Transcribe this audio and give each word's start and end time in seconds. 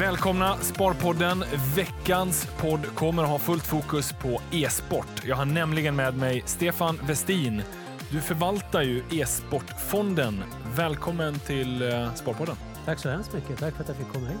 Välkomna 0.00 0.56
Sparpodden. 0.56 1.44
Veckans 1.76 2.48
podd 2.60 2.86
kommer 2.94 3.22
att 3.22 3.28
ha 3.28 3.38
fullt 3.38 3.66
fokus 3.66 4.12
på 4.12 4.40
e-sport. 4.52 5.22
Jag 5.24 5.36
har 5.36 5.44
nämligen 5.44 5.96
med 5.96 6.16
mig 6.16 6.42
Stefan 6.46 6.98
Westin. 7.02 7.62
Du 8.10 8.20
förvaltar 8.20 8.82
ju 8.82 9.02
e-sportfonden. 9.10 10.44
Välkommen 10.76 11.38
till 11.38 11.82
eh, 11.82 12.14
Sparpodden. 12.14 12.56
Tack 12.84 12.98
så 12.98 13.08
hemskt 13.08 13.32
mycket. 13.32 13.58
Tack 13.58 13.74
för 13.74 13.82
att 13.82 13.88
jag 13.88 13.96
fick 13.96 14.12
komma 14.12 14.26
hit. 14.26 14.38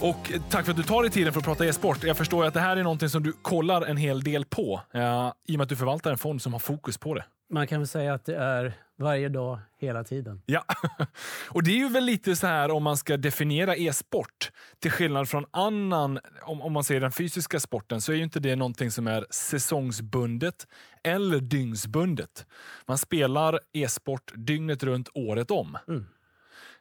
Och 0.00 0.32
tack 0.50 0.64
för 0.64 0.70
att 0.70 0.76
du 0.76 0.82
tar 0.82 1.02
dig 1.02 1.10
tiden 1.10 1.32
för 1.32 1.40
att 1.40 1.46
prata 1.46 1.66
e-sport. 1.66 2.04
Jag 2.04 2.16
förstår 2.16 2.44
att 2.44 2.54
det 2.54 2.60
här 2.60 2.76
är 2.76 2.82
någonting 2.82 3.08
som 3.08 3.22
du 3.22 3.32
kollar 3.32 3.82
en 3.82 3.96
hel 3.96 4.22
del 4.22 4.44
på 4.44 4.80
eh, 4.94 5.32
i 5.48 5.54
och 5.54 5.58
med 5.58 5.62
att 5.62 5.68
du 5.68 5.76
förvaltar 5.76 6.10
en 6.10 6.18
fond 6.18 6.42
som 6.42 6.52
har 6.52 6.60
fokus 6.60 6.98
på 6.98 7.14
det. 7.14 7.24
Man 7.52 7.66
kan 7.66 7.80
väl 7.80 7.88
säga 7.88 8.14
att 8.14 8.24
det 8.24 8.36
är 8.36 8.74
varje 9.00 9.28
dag, 9.28 9.58
hela 9.78 10.04
tiden. 10.04 10.42
Ja, 10.46 10.64
och 11.48 11.62
det 11.62 11.70
är 11.70 11.76
ju 11.76 11.88
väl 11.88 12.04
lite 12.04 12.36
så 12.36 12.46
här 12.46 12.70
om 12.70 12.82
man 12.82 12.96
ska 12.96 13.16
definiera 13.16 13.76
e-sport. 13.76 14.52
Till 14.78 14.90
skillnad 14.90 15.28
från 15.28 15.44
annan, 15.50 16.18
om, 16.42 16.62
om 16.62 16.72
man 16.72 16.84
säger 16.84 17.00
den 17.00 17.12
fysiska 17.12 17.60
sporten, 17.60 18.00
så 18.00 18.12
är 18.12 18.16
ju 18.16 18.22
inte 18.22 18.40
det 18.40 18.56
någonting 18.56 18.90
som 18.90 19.06
är 19.06 19.26
säsongsbundet 19.30 20.66
eller 21.02 21.40
dygnsbundet. 21.40 22.46
Man 22.86 22.98
spelar 22.98 23.60
e-sport 23.72 24.32
dygnet 24.34 24.82
runt, 24.82 25.08
året 25.14 25.50
om. 25.50 25.78
Mm. 25.88 26.06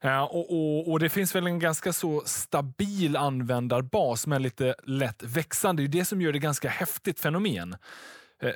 Ja, 0.01 0.25
och, 0.25 0.51
och, 0.51 0.91
och, 0.91 0.99
Det 0.99 1.09
finns 1.09 1.35
väl 1.35 1.47
en 1.47 1.59
ganska 1.59 1.93
så 1.93 2.23
stabil 2.25 3.15
användarbas, 3.15 4.27
men 4.27 4.41
lite 4.41 4.75
lätt 4.83 5.23
växande. 5.23 5.83
Det 5.83 5.87
är 5.87 5.99
det 5.99 6.05
som 6.05 6.21
gör 6.21 6.33
det 6.33 6.39
ganska 6.39 6.69
häftigt 6.69 7.19
fenomen. 7.19 7.75
Eh, 8.41 8.53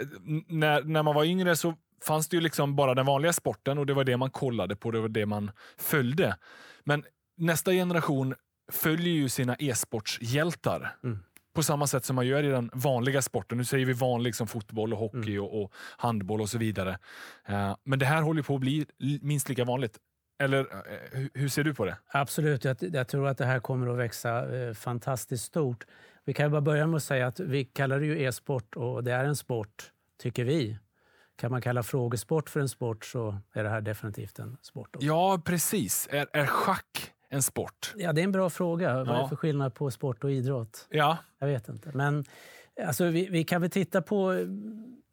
när, 0.48 0.84
när 0.84 1.04
man 1.04 1.16
var 1.16 1.23
yngre 1.23 1.55
så 1.55 1.76
fanns 2.07 2.27
det 2.27 2.38
ju 2.38 2.41
liksom 2.41 2.75
bara 2.75 2.93
den 2.93 3.05
vanliga 3.05 3.34
sporten 3.34 3.77
och 3.77 3.85
det 3.85 3.93
var 3.93 4.03
det 4.03 4.17
man 4.17 4.31
kollade 4.31 4.75
på, 4.75 4.91
det 4.91 4.99
var 4.99 5.09
det 5.09 5.25
man 5.25 5.52
följde. 5.77 6.38
Men 6.84 7.03
nästa 7.38 7.71
generation 7.71 8.35
följer 8.71 9.13
ju 9.13 9.29
sina 9.29 9.55
e-sportshjältar. 9.59 10.95
Mm. 11.03 11.20
På 11.55 11.63
samma 11.63 11.88
sätt 11.88 12.05
som 12.05 12.16
man 12.16 12.27
gör 12.27 12.43
i 12.43 12.48
den 12.48 12.70
vanliga 12.73 13.21
sporten. 13.21 13.57
Nu 13.57 13.65
säger 13.65 13.85
vi 13.85 13.93
vanlig 13.93 14.35
som 14.35 14.48
fotboll 14.48 14.93
och 14.93 14.99
hockey 14.99 15.35
mm. 15.35 15.43
och, 15.43 15.63
och, 15.63 15.74
handboll 15.98 16.41
och 16.41 16.49
så 16.49 16.57
vidare. 16.57 16.98
Uh, 17.49 17.76
men 17.84 17.99
det 17.99 18.05
här 18.05 18.21
håller 18.21 18.41
på 18.41 18.55
att 18.55 18.62
bli 18.62 18.85
minst 19.21 19.49
lika 19.49 19.65
vanligt. 19.65 19.98
Eller 20.43 20.59
uh, 20.59 21.27
hur 21.34 21.49
ser 21.49 21.63
du 21.63 21.74
på 21.74 21.85
det? 21.85 21.98
Absolut. 22.07 22.63
Jag, 22.63 22.77
jag, 22.79 23.07
tror 23.07 23.27
att 23.27 23.37
det 23.37 23.46
här 23.46 23.59
kommer 23.59 23.87
att 23.87 23.98
växa 23.98 24.46
uh, 24.46 24.74
fantastiskt 24.74 25.46
stort. 25.46 25.85
Vi 26.26 26.34
kan 26.34 26.51
bara 26.51 26.62
börja 26.62 26.87
med 26.87 26.98
att 26.98 27.04
säga 27.04 27.27
att 27.27 27.40
vi 27.40 27.65
kallar 27.65 27.99
det 27.99 28.05
ju 28.05 28.24
e-sport 28.24 28.76
och 28.76 29.04
det 29.04 29.13
är 29.13 29.26
en 29.26 29.35
sport, 29.35 29.91
tycker 30.21 30.43
vi. 30.43 30.77
Kan 31.35 31.51
man 31.51 31.62
kalla 31.62 31.84
frågesport 31.84 32.49
för 32.49 32.59
en 32.59 32.70
sport 32.70 33.05
så 33.05 33.37
är 33.53 33.63
det 33.63 33.70
här 33.70 33.81
definitivt 33.81 34.39
en 34.39 34.57
sport. 34.62 34.95
Också. 34.95 35.07
Ja, 35.07 35.41
precis. 35.45 36.07
Är, 36.12 36.27
är 36.34 36.45
schack 36.45 37.12
en 37.29 37.43
sport? 37.43 37.93
Ja, 37.95 38.13
det 38.13 38.21
är 38.21 38.23
en 38.23 38.31
bra 38.31 38.49
fråga. 38.49 39.03
Vad 39.03 39.17
är 39.17 39.21
det 39.21 39.29
för 39.29 39.35
skillnad 39.35 39.73
på 39.73 39.91
sport 39.91 40.23
och 40.23 40.31
idrott? 40.31 40.87
Ja. 40.90 41.17
Jag 41.40 41.48
vet 41.48 41.70
inte. 41.70 41.91
Men 41.93 42.25
alltså, 42.87 43.05
vi, 43.05 43.27
vi 43.29 43.43
kan 43.43 43.62
väl 43.62 43.70
titta 43.70 44.01
på 44.01 44.31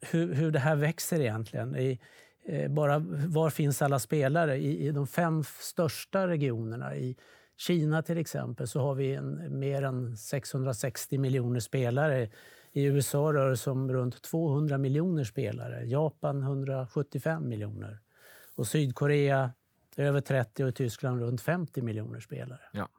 hur, 0.01 0.33
hur 0.33 0.51
det 0.51 0.59
här 0.59 0.75
växer 0.75 1.19
egentligen. 1.19 1.75
I, 1.75 1.99
eh, 2.45 2.71
bara, 2.71 2.99
var 3.27 3.49
finns 3.49 3.81
alla 3.81 3.99
spelare? 3.99 4.57
I, 4.57 4.87
I 4.87 4.91
de 4.91 5.07
fem 5.07 5.43
största 5.43 6.27
regionerna, 6.27 6.95
i 6.95 7.15
Kina 7.57 8.01
till 8.01 8.17
exempel, 8.17 8.67
så 8.67 8.79
har 8.79 8.95
vi 8.95 9.15
en, 9.15 9.59
mer 9.59 9.83
än 9.83 10.17
660 10.17 11.17
miljoner 11.17 11.59
spelare 11.59 12.29
i 12.73 12.83
USA 12.83 13.33
rör 13.33 13.49
det 13.49 13.57
sig 13.57 13.71
om 13.71 13.93
runt 13.93 14.21
200 14.21 14.77
miljoner 14.77 15.23
spelare. 15.23 15.85
Japan 15.85 16.43
175 16.43 17.49
miljoner. 17.49 17.99
Och 18.55 18.67
Sydkorea 18.67 19.51
över 19.97 20.21
30 20.21 20.63
och 20.63 20.69
i 20.69 20.73
Tyskland 20.73 21.21
runt 21.21 21.41
50 21.41 21.81
miljoner 21.81 22.19
spelare. 22.19 22.61
Ja. 22.71 22.89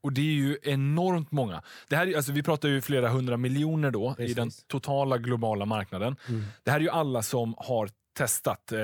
Och 0.00 0.12
det 0.12 0.20
är 0.20 0.34
ju 0.34 0.58
enormt 0.62 1.32
många. 1.32 1.62
Det 1.88 1.96
här, 1.96 2.16
alltså, 2.16 2.32
vi 2.32 2.42
pratar 2.42 2.68
ju 2.68 2.80
flera 2.80 3.08
hundra 3.08 3.36
miljoner 3.36 3.90
då 3.90 4.14
Precis. 4.14 4.30
i 4.30 4.34
den 4.34 4.50
totala 4.66 5.18
globala 5.18 5.64
marknaden. 5.64 6.16
Mm. 6.28 6.44
Det 6.62 6.70
här 6.70 6.78
är 6.78 6.82
ju 6.82 6.90
alla 6.90 7.22
som 7.22 7.54
har 7.58 7.90
testat, 8.12 8.72
eh, 8.72 8.78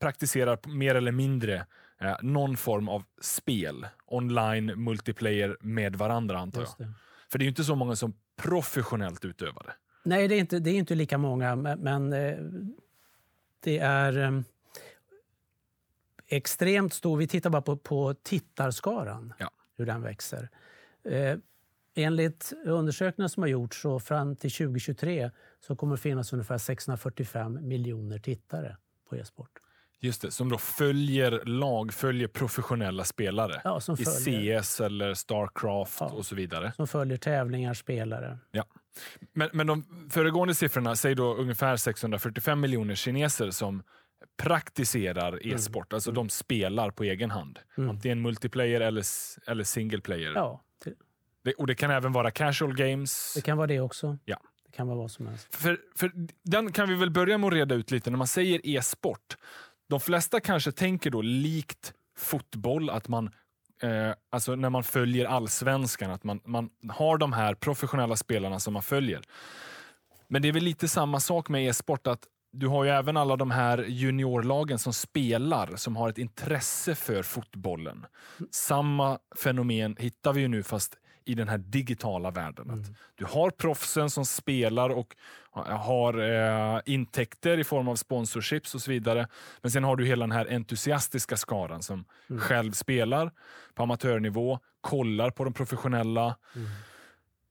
praktiserar 0.00 0.58
mer 0.68 0.94
eller 0.94 1.12
mindre 1.12 1.66
eh, 2.00 2.16
någon 2.22 2.56
form 2.56 2.88
av 2.88 3.02
spel, 3.20 3.86
online, 4.06 4.66
multiplayer 4.84 5.56
med 5.60 5.96
varandra 5.96 6.38
antar 6.38 6.60
jag. 6.60 6.94
För 7.30 7.38
det 7.38 7.42
är 7.42 7.46
ju 7.46 7.48
inte 7.48 7.64
så 7.64 7.74
många 7.74 7.96
som 7.96 8.14
professionellt 8.42 9.24
utövare. 9.24 9.72
Nej, 10.02 10.28
det 10.28 10.34
är 10.34 10.38
inte, 10.38 10.58
det 10.58 10.70
är 10.70 10.74
inte 10.74 10.94
lika 10.94 11.18
många, 11.18 11.56
men, 11.56 11.80
men 11.80 12.12
eh, 12.12 12.38
det 13.60 13.78
är 13.78 14.18
eh, 14.18 14.40
extremt 16.26 16.94
stor. 16.94 17.16
Vi 17.16 17.26
tittar 17.26 17.50
bara 17.50 17.62
på, 17.62 17.76
på 17.76 18.14
tittarskaran, 18.14 19.32
ja. 19.38 19.50
hur 19.76 19.86
den 19.86 20.02
växer. 20.02 20.48
Eh, 21.04 21.36
enligt 21.94 22.52
undersökningar 22.64 23.28
som 23.28 23.42
har 23.42 23.48
gjorts 23.48 23.82
så 23.82 24.00
fram 24.00 24.36
till 24.36 24.50
2023 24.50 25.30
så 25.60 25.76
kommer 25.76 25.96
det 25.96 26.02
finnas 26.02 26.32
ungefär 26.32 26.58
645 26.58 27.68
miljoner 27.68 28.18
tittare 28.18 28.76
på 29.08 29.16
e-sport. 29.16 29.58
Just 30.02 30.22
det, 30.22 30.30
som 30.30 30.48
då 30.48 30.58
följer 30.58 31.44
lag, 31.44 31.94
följer 31.94 32.28
professionella 32.28 33.04
spelare 33.04 33.60
ja, 33.64 33.80
i 33.98 34.04
CS 34.04 34.80
eller 34.80 35.14
Starcraft 35.14 35.96
ja, 36.00 36.06
och 36.06 36.26
så 36.26 36.34
vidare. 36.34 36.72
Som 36.76 36.88
följer 36.88 37.16
tävlingar, 37.16 37.74
spelare. 37.74 38.38
Ja. 38.50 38.64
Men, 39.32 39.48
men 39.52 39.66
de 39.66 40.08
föregående 40.10 40.54
siffrorna 40.54 40.96
säger 40.96 41.16
då 41.16 41.34
ungefär 41.34 41.76
645 41.76 42.60
miljoner 42.60 42.94
kineser 42.94 43.50
som 43.50 43.82
praktiserar 44.42 45.32
mm. 45.32 45.56
e-sport, 45.56 45.92
mm. 45.92 45.96
alltså 45.96 46.12
de 46.12 46.28
spelar 46.28 46.90
på 46.90 47.04
egen 47.04 47.30
hand. 47.30 47.58
Mm. 47.78 47.90
Antingen 47.90 48.22
multiplayer 48.22 48.80
eller, 48.80 49.04
eller 49.46 49.64
single 49.64 50.00
player. 50.00 50.32
Ja. 50.34 50.62
Det, 51.44 51.52
och 51.52 51.66
det 51.66 51.74
kan 51.74 51.90
även 51.90 52.12
vara 52.12 52.30
casual 52.30 52.74
games. 52.74 53.32
Det 53.34 53.40
kan 53.40 53.56
vara 53.56 53.66
det 53.66 53.80
också. 53.80 54.18
Ja. 54.24 54.40
Det 54.66 54.72
kan 54.72 54.86
vara 54.86 54.98
vad 54.98 55.10
som 55.10 55.26
helst. 55.26 55.54
För, 55.54 55.80
för 55.96 56.12
den 56.42 56.72
kan 56.72 56.88
vi 56.88 56.94
väl 56.94 57.10
börja 57.10 57.38
med 57.38 57.46
att 57.46 57.52
reda 57.52 57.74
ut 57.74 57.90
lite. 57.90 58.10
När 58.10 58.18
man 58.18 58.26
säger 58.26 58.66
e-sport, 58.66 59.36
de 59.90 60.00
flesta 60.00 60.40
kanske 60.40 60.72
tänker 60.72 61.10
då 61.10 61.22
likt 61.22 61.92
fotboll, 62.16 62.90
att 62.90 63.08
man 63.08 63.30
eh, 63.82 64.12
alltså 64.30 64.56
när 64.56 64.70
man 64.70 64.84
följer 64.84 65.26
allsvenskan, 65.26 66.10
att 66.10 66.24
man, 66.24 66.40
man 66.44 66.70
har 66.88 67.18
de 67.18 67.32
här 67.32 67.54
professionella 67.54 68.16
spelarna 68.16 68.58
som 68.58 68.72
man 68.72 68.82
följer. 68.82 69.22
Men 70.28 70.42
det 70.42 70.48
är 70.48 70.52
väl 70.52 70.64
lite 70.64 70.88
samma 70.88 71.20
sak 71.20 71.48
med 71.48 71.66
e-sport, 71.66 72.06
att 72.06 72.26
du 72.52 72.66
har 72.66 72.84
ju 72.84 72.90
även 72.90 73.16
alla 73.16 73.36
de 73.36 73.50
här 73.50 73.84
juniorlagen 73.88 74.78
som 74.78 74.92
spelar, 74.92 75.76
som 75.76 75.96
har 75.96 76.08
ett 76.08 76.18
intresse 76.18 76.94
för 76.94 77.22
fotbollen. 77.22 78.06
Samma 78.50 79.18
fenomen 79.36 79.96
hittar 79.98 80.32
vi 80.32 80.40
ju 80.40 80.48
nu, 80.48 80.62
fast 80.62 80.96
i 81.30 81.34
den 81.34 81.48
här 81.48 81.58
digitala 81.58 82.30
världen. 82.30 82.70
Mm. 82.70 82.84
du 83.14 83.24
har 83.24 83.50
proffsen 83.50 84.10
som 84.10 84.24
spelar 84.24 84.90
och 84.90 85.16
har 85.66 86.18
eh, 86.18 86.80
intäkter 86.86 87.58
i 87.58 87.64
form 87.64 87.88
av 87.88 87.96
sponsorships 87.96 88.74
och 88.74 88.82
så 88.82 88.90
vidare. 88.90 89.28
Men 89.62 89.70
sen 89.70 89.84
har 89.84 89.96
du 89.96 90.06
hela 90.06 90.22
den 90.22 90.32
här 90.32 90.46
entusiastiska 90.50 91.36
skaran 91.36 91.82
som 91.82 92.04
mm. 92.30 92.40
själv 92.40 92.72
spelar 92.72 93.32
på 93.74 93.82
amatörnivå, 93.82 94.58
kollar 94.80 95.30
på 95.30 95.44
de 95.44 95.52
professionella. 95.52 96.36
Mm. 96.56 96.68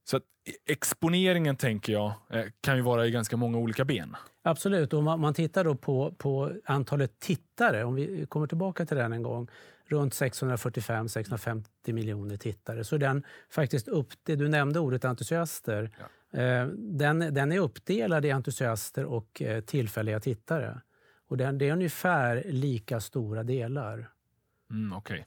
Så 0.04 0.16
att 0.16 0.22
exponeringen, 0.66 1.56
tänker 1.56 1.92
jag, 1.92 2.12
eh, 2.30 2.44
kan 2.60 2.76
ju 2.76 2.82
vara 2.82 3.06
i 3.06 3.10
ganska 3.10 3.36
många 3.36 3.58
olika 3.58 3.84
ben. 3.84 4.16
Absolut. 4.42 4.92
Om 4.92 5.04
man, 5.04 5.20
man 5.20 5.34
tittar 5.34 5.64
då 5.64 5.74
på, 5.74 6.14
på 6.18 6.52
antalet 6.64 7.20
tittare, 7.20 7.84
om 7.84 7.94
vi 7.94 8.26
kommer 8.28 8.46
tillbaka 8.46 8.86
till 8.86 8.96
den 8.96 9.12
en 9.12 9.22
gång, 9.22 9.48
runt 9.90 10.12
645-650 10.12 11.92
miljoner 11.92 12.36
tittare. 12.36 12.84
Så 12.84 12.96
den 12.96 13.24
faktiskt 13.50 13.88
upp, 13.88 14.08
det 14.22 14.36
du 14.36 14.48
nämnde 14.48 14.80
ordet 14.80 15.04
entusiaster, 15.04 15.90
ja. 16.32 16.40
eh, 16.40 16.66
den, 16.76 17.18
den 17.18 17.52
är 17.52 17.58
uppdelad 17.58 18.24
i 18.24 18.30
entusiaster 18.30 19.04
och 19.04 19.42
eh, 19.42 19.60
tillfälliga 19.60 20.20
tittare. 20.20 20.80
Och 21.28 21.36
den, 21.36 21.58
det 21.58 21.68
är 21.68 21.72
ungefär 21.72 22.42
lika 22.46 23.00
stora 23.00 23.42
delar. 23.42 24.10
Mm, 24.70 24.92
Okej. 24.92 25.14
Okay. 25.14 25.24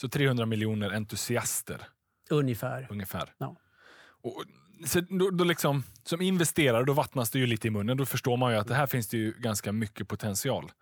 Så 0.00 0.08
300 0.08 0.46
miljoner 0.46 0.90
entusiaster? 0.90 1.88
Ungefär. 2.30 2.86
Ungefär. 2.90 3.34
Ja. 3.38 3.56
Och, 4.22 4.44
så 4.86 5.00
då, 5.00 5.30
då 5.30 5.44
liksom, 5.44 5.82
som 6.04 6.20
investerare 6.20 6.84
då 6.84 6.92
vattnas 6.92 7.30
det 7.30 7.38
ju 7.38 7.46
lite 7.46 7.68
i 7.68 7.70
munnen. 7.70 7.96
Då 7.96 8.06
förstår 8.06 8.36
man 8.36 8.52
ju 8.52 8.58
att 8.58 8.68
det 8.68 8.74
här 8.74 8.86
finns 8.86 9.08
det 9.08 9.16
ju 9.16 9.32
ganska 9.32 9.72
mycket 9.72 10.08
potential. 10.08 10.72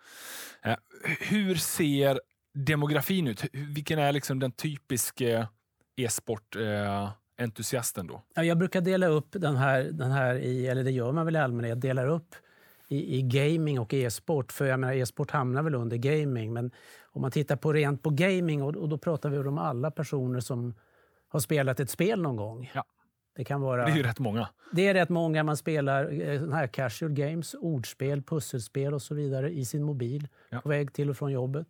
Eh, 0.62 0.76
hur 1.20 1.54
ser 1.54 2.20
demografin 2.56 3.26
ut? 3.26 3.44
Vilken 3.52 3.98
är 3.98 4.12
liksom 4.12 4.38
den 4.38 4.52
typiska 4.52 5.48
e-sport-entusiasten 5.96 8.06
då? 8.06 8.22
Ja, 8.34 8.44
jag 8.44 8.58
brukar 8.58 8.80
dela 8.80 9.06
upp 9.06 9.28
den 9.30 9.56
här, 9.56 9.82
den 9.82 10.10
här 10.10 10.34
i, 10.34 10.66
eller 10.66 10.84
det 10.84 10.90
gör 10.90 11.12
man 11.12 11.24
väl 11.24 11.36
i 11.36 11.38
allmänhet, 11.38 11.80
delar 11.80 12.08
upp 12.08 12.34
i, 12.88 13.18
i 13.18 13.22
gaming 13.22 13.80
och 13.80 13.94
e-sport. 13.94 14.52
För 14.52 14.66
jag 14.66 14.80
menar, 14.80 14.94
e-sport 14.94 15.30
hamnar 15.30 15.62
väl 15.62 15.74
under 15.74 15.96
gaming. 15.96 16.52
Men 16.52 16.70
om 17.04 17.22
man 17.22 17.30
tittar 17.30 17.56
på 17.56 17.72
rent 17.72 18.02
på 18.02 18.10
gaming, 18.10 18.62
och, 18.62 18.76
och 18.76 18.88
då 18.88 18.98
pratar 18.98 19.30
vi 19.30 19.38
om 19.38 19.58
alla 19.58 19.90
personer 19.90 20.40
som 20.40 20.74
har 21.28 21.40
spelat 21.40 21.80
ett 21.80 21.90
spel 21.90 22.22
någon 22.22 22.36
gång. 22.36 22.70
Ja. 22.74 22.84
Det 23.36 23.44
kan 23.44 23.60
vara... 23.60 23.84
Det 23.84 23.92
är 23.92 23.96
ju 23.96 24.02
rätt 24.02 24.18
många. 24.18 24.48
Det 24.72 24.88
är 24.88 24.94
rätt 24.94 25.08
många. 25.08 25.44
Man 25.44 25.56
spelar 25.56 26.20
eh, 26.20 26.50
här 26.50 26.66
casual 26.66 27.12
games, 27.12 27.54
ordspel, 27.54 28.22
pusselspel 28.22 28.94
och 28.94 29.02
så 29.02 29.14
vidare 29.14 29.50
i 29.50 29.64
sin 29.64 29.82
mobil 29.82 30.28
ja. 30.48 30.60
på 30.60 30.68
väg 30.68 30.92
till 30.92 31.10
och 31.10 31.16
från 31.16 31.32
jobbet. 31.32 31.66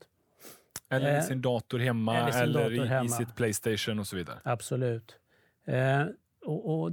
Eller 0.89 1.13
i 1.13 1.17
Eh, 1.17 1.23
sin 1.23 1.43
dator 1.43 1.79
hemma 1.79 2.17
eller 2.17 2.43
eller, 2.43 2.45
sin 2.45 2.53
dator 2.53 2.73
i, 2.73 2.89
hemma. 2.89 3.05
i 3.05 3.09
sitt 3.09 3.37
Playstation 3.37 3.99
och 3.99 4.07
så 4.07 4.17
vidare. 4.17 4.41
Absolut. 4.45 5.17
Eh, 5.65 6.05
och, 6.45 6.81
och 6.81 6.93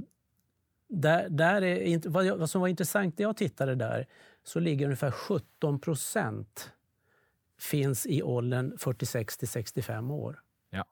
där, 0.88 1.28
där 1.28 1.62
är 1.62 2.08
vad, 2.08 2.24
jag, 2.24 2.36
vad 2.36 2.50
som 2.50 2.60
var 2.60 2.68
intressant 2.68 3.18
när 3.18 3.26
jag 3.26 3.36
tittade 3.36 3.74
där 3.74 4.06
så 4.42 4.60
ligger 4.60 4.84
ungefär 4.84 5.10
17 5.10 5.80
procent 5.80 6.72
finns 7.58 8.06
i 8.06 8.22
åldern 8.22 8.78
46 8.78 9.36
till 9.36 9.48
65 9.48 10.10
år. 10.10 10.40
Ja. 10.70 10.84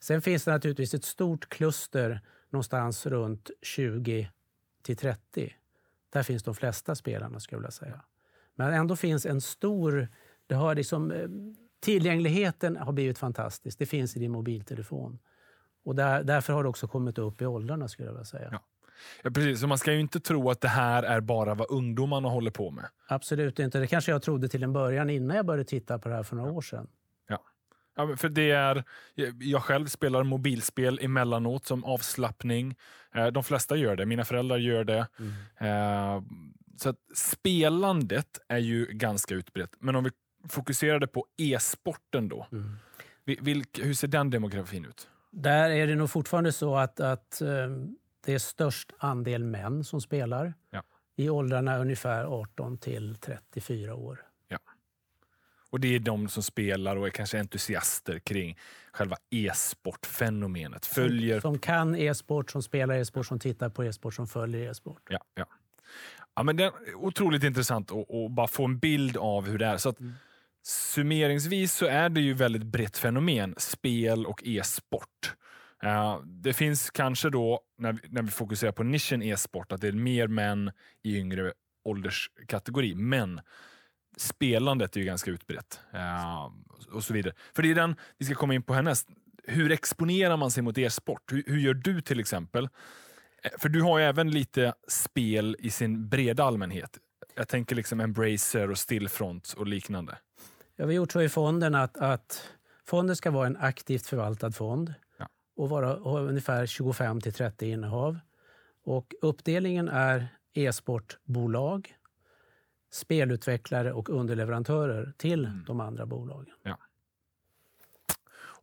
Sen 0.00 0.22
finns 0.22 0.44
det 0.44 0.50
naturligtvis 0.50 0.94
ett 0.94 1.04
stort 1.04 1.48
kluster 1.48 2.20
någonstans 2.50 3.06
runt 3.06 3.50
20 3.62 4.30
till 4.82 4.96
30. 4.96 5.54
Där 6.10 6.22
finns 6.22 6.42
de 6.42 6.54
flesta 6.54 6.94
spelarna 6.94 7.40
skulle 7.40 7.56
jag 7.56 7.60
vilja 7.60 7.70
säga. 7.70 8.04
Men 8.54 8.72
ändå 8.72 8.96
finns 8.96 9.26
en 9.26 9.40
stor... 9.40 10.08
Det 10.46 10.54
har 10.54 10.74
liksom, 10.74 11.10
eh, 11.10 11.28
tillgängligheten 11.80 12.76
har 12.76 12.92
blivit 12.92 13.18
fantastisk. 13.18 13.78
Det 13.78 13.86
finns 13.86 14.16
i 14.16 14.18
din 14.20 14.30
mobiltelefon. 14.32 15.18
Och 15.84 15.94
där, 15.96 16.22
därför 16.22 16.52
har 16.52 16.62
det 16.62 16.68
också 16.68 16.88
kommit 16.88 17.18
upp 17.18 17.42
i 17.42 17.46
åldrarna 17.46 17.88
skulle 17.88 18.08
jag 18.08 18.12
vilja 18.12 18.24
säga. 18.24 18.48
Ja. 18.52 18.64
Ja, 19.22 19.30
precis. 19.30 19.60
Så 19.60 19.66
man 19.66 19.78
ska 19.78 19.92
ju 19.92 20.00
inte 20.00 20.20
tro 20.20 20.50
att 20.50 20.60
det 20.60 20.68
här 20.68 21.02
är 21.02 21.20
bara 21.20 21.54
vad 21.54 21.70
ungdomarna 21.70 22.28
håller 22.28 22.50
på 22.50 22.70
med. 22.70 22.88
Absolut 23.08 23.58
inte. 23.58 23.78
Det 23.78 23.86
kanske 23.86 24.10
jag 24.10 24.22
trodde 24.22 24.48
till 24.48 24.62
en 24.62 24.72
början 24.72 25.10
innan 25.10 25.36
jag 25.36 25.46
började 25.46 25.64
titta 25.64 25.98
på 25.98 26.08
det 26.08 26.14
här 26.14 26.22
för 26.22 26.36
några 26.36 26.50
år 26.52 26.60
sedan. 26.60 26.86
Ja, 27.96 28.06
men 28.06 28.16
för 28.16 28.28
det 28.28 28.50
är, 28.50 28.84
jag 29.40 29.62
själv 29.62 29.86
spelar 29.86 30.22
mobilspel 30.22 30.98
emellanåt 31.02 31.66
som 31.66 31.84
avslappning. 31.84 32.74
Eh, 33.14 33.26
De 33.26 33.44
flesta 33.44 33.76
gör 33.76 33.96
det. 33.96 34.06
Mina 34.06 34.24
föräldrar 34.24 34.56
gör 34.58 34.84
det. 34.84 35.06
Eh, 35.60 36.22
Så 36.76 36.94
spelandet 37.14 38.38
är 38.48 38.58
ju 38.58 38.86
ganska 38.86 39.34
utbrett. 39.34 39.70
Men 39.78 39.96
om 39.96 40.04
vi 40.04 40.10
fokuserade 40.48 41.06
på 41.06 41.26
e-sporten 41.36 42.28
då. 42.28 42.46
Vi- 43.24 43.38
Vilk, 43.40 43.78
hur 43.82 43.94
ser 43.94 44.08
den 44.08 44.30
demografin 44.30 44.84
ut? 44.84 45.08
Där 45.30 45.70
är 45.70 45.86
det 45.86 45.94
nog 45.94 46.10
fortfarande 46.10 46.52
så 46.52 46.76
att, 46.76 47.00
att 47.00 47.40
eh, 47.40 47.48
det 48.24 48.34
är 48.34 48.38
störst 48.38 48.92
andel 48.98 49.44
män 49.44 49.84
som 49.84 50.00
spelar. 50.00 50.54
Ja. 50.70 50.82
I 51.16 51.28
åldrarna 51.28 51.78
ungefär 51.78 52.24
18 52.24 52.78
till 52.78 53.16
34 53.16 53.94
år. 53.94 54.24
Och 55.70 55.80
det 55.80 55.94
är 55.94 55.98
de 56.00 56.28
som 56.28 56.42
spelar 56.42 56.96
och 56.96 57.06
är 57.06 57.10
kanske 57.10 57.38
entusiaster 57.40 58.18
kring 58.18 58.58
själva 58.92 59.16
e-sportfenomenet. 59.30 60.86
Följer... 60.86 61.40
Som, 61.40 61.52
som 61.54 61.58
kan 61.58 61.94
e-sport, 61.96 62.50
som 62.50 62.62
spelar 62.62 62.94
e-sport, 62.94 63.26
som 63.26 63.38
tittar 63.38 63.68
på 63.68 63.84
e-sport, 63.84 64.14
som 64.14 64.26
följer 64.28 64.70
e-sport. 64.70 65.02
Ja, 65.10 65.18
ja. 65.34 65.46
Ja, 66.34 66.42
men 66.42 66.56
det 66.56 66.64
är 66.64 66.94
otroligt 66.94 67.42
intressant 67.44 67.90
att, 67.92 68.30
bara 68.30 68.48
få 68.48 68.64
en 68.64 68.78
bild 68.78 69.16
av 69.16 69.46
hur 69.46 69.58
det 69.58 69.66
är. 69.66 69.76
Så 69.76 69.88
att, 69.88 69.96
Summeringsvis 70.62 71.74
så 71.74 71.86
är 71.86 72.08
det 72.08 72.20
ju 72.20 72.34
väldigt 72.34 72.62
brett 72.62 72.98
fenomen, 72.98 73.54
spel 73.58 74.26
och 74.26 74.42
e-sport. 74.44 75.34
Uh, 75.84 76.20
det 76.24 76.52
finns 76.52 76.90
kanske 76.90 77.30
då, 77.30 77.60
när 77.78 77.92
vi, 77.92 78.00
när 78.08 78.22
vi 78.22 78.30
fokuserar 78.30 78.72
på 78.72 78.82
nischen 78.82 79.22
e-sport, 79.22 79.72
att 79.72 79.80
det 79.80 79.88
är 79.88 79.92
mer 79.92 80.26
män 80.26 80.72
i 81.02 81.16
yngre 81.16 81.52
ålderskategori. 81.84 82.94
Men 82.94 83.40
spelandet 84.16 84.96
är 84.96 85.00
ju 85.00 85.06
ganska 85.06 85.30
utbrett. 85.30 85.80
Uh, 85.94 86.52
och 86.92 87.04
så 87.04 87.12
vidare. 87.12 87.34
För 87.54 87.62
det 87.62 87.70
är 87.70 87.74
den 87.74 87.96
vi 88.18 88.24
ska 88.24 88.34
komma 88.34 88.54
in 88.54 88.62
på 88.62 88.74
härnäst. 88.74 89.08
Hur 89.44 89.70
exponerar 89.70 90.36
man 90.36 90.50
sig 90.50 90.62
mot 90.62 90.78
e-sport? 90.78 91.32
Hur, 91.32 91.42
hur 91.46 91.58
gör 91.58 91.74
du 91.74 92.00
till 92.00 92.20
exempel? 92.20 92.68
Eh, 93.42 93.50
för 93.58 93.68
du 93.68 93.82
har 93.82 93.98
ju 93.98 94.04
även 94.04 94.30
lite 94.30 94.74
spel 94.88 95.56
i 95.58 95.70
sin 95.70 96.08
breda 96.08 96.44
allmänhet. 96.44 96.98
Jag 97.34 97.48
tänker 97.48 97.76
liksom 97.76 98.00
Embracer 98.00 98.70
och 98.70 98.78
Stillfront 98.78 99.54
och 99.56 99.66
liknande. 99.66 100.18
Ja, 100.80 100.86
vi 100.86 100.94
har 100.94 100.96
gjort 101.02 101.12
så 101.12 101.20
i 101.22 101.28
fonden 101.28 101.74
att, 101.74 101.96
att 101.96 102.48
fonden 102.84 103.16
ska 103.16 103.30
vara 103.30 103.46
en 103.46 103.56
aktivt 103.56 104.06
förvaltad 104.06 104.50
fond 104.52 104.94
Ja. 105.18 105.28
och 105.56 105.68
vara, 105.68 105.86
ha 105.94 106.20
ungefär 106.20 106.66
25 106.66 107.20
till 107.20 107.32
30 107.32 107.66
innehav. 107.70 108.18
Och 108.84 109.14
uppdelningen 109.22 109.88
är 109.88 110.28
e-sportbolag, 110.54 111.94
spelutvecklare 112.90 113.92
och 113.92 114.08
underleverantörer 114.08 115.12
till 115.16 115.44
Mm. 115.44 115.64
de 115.66 115.80
andra 115.80 116.06
bolagen. 116.06 116.54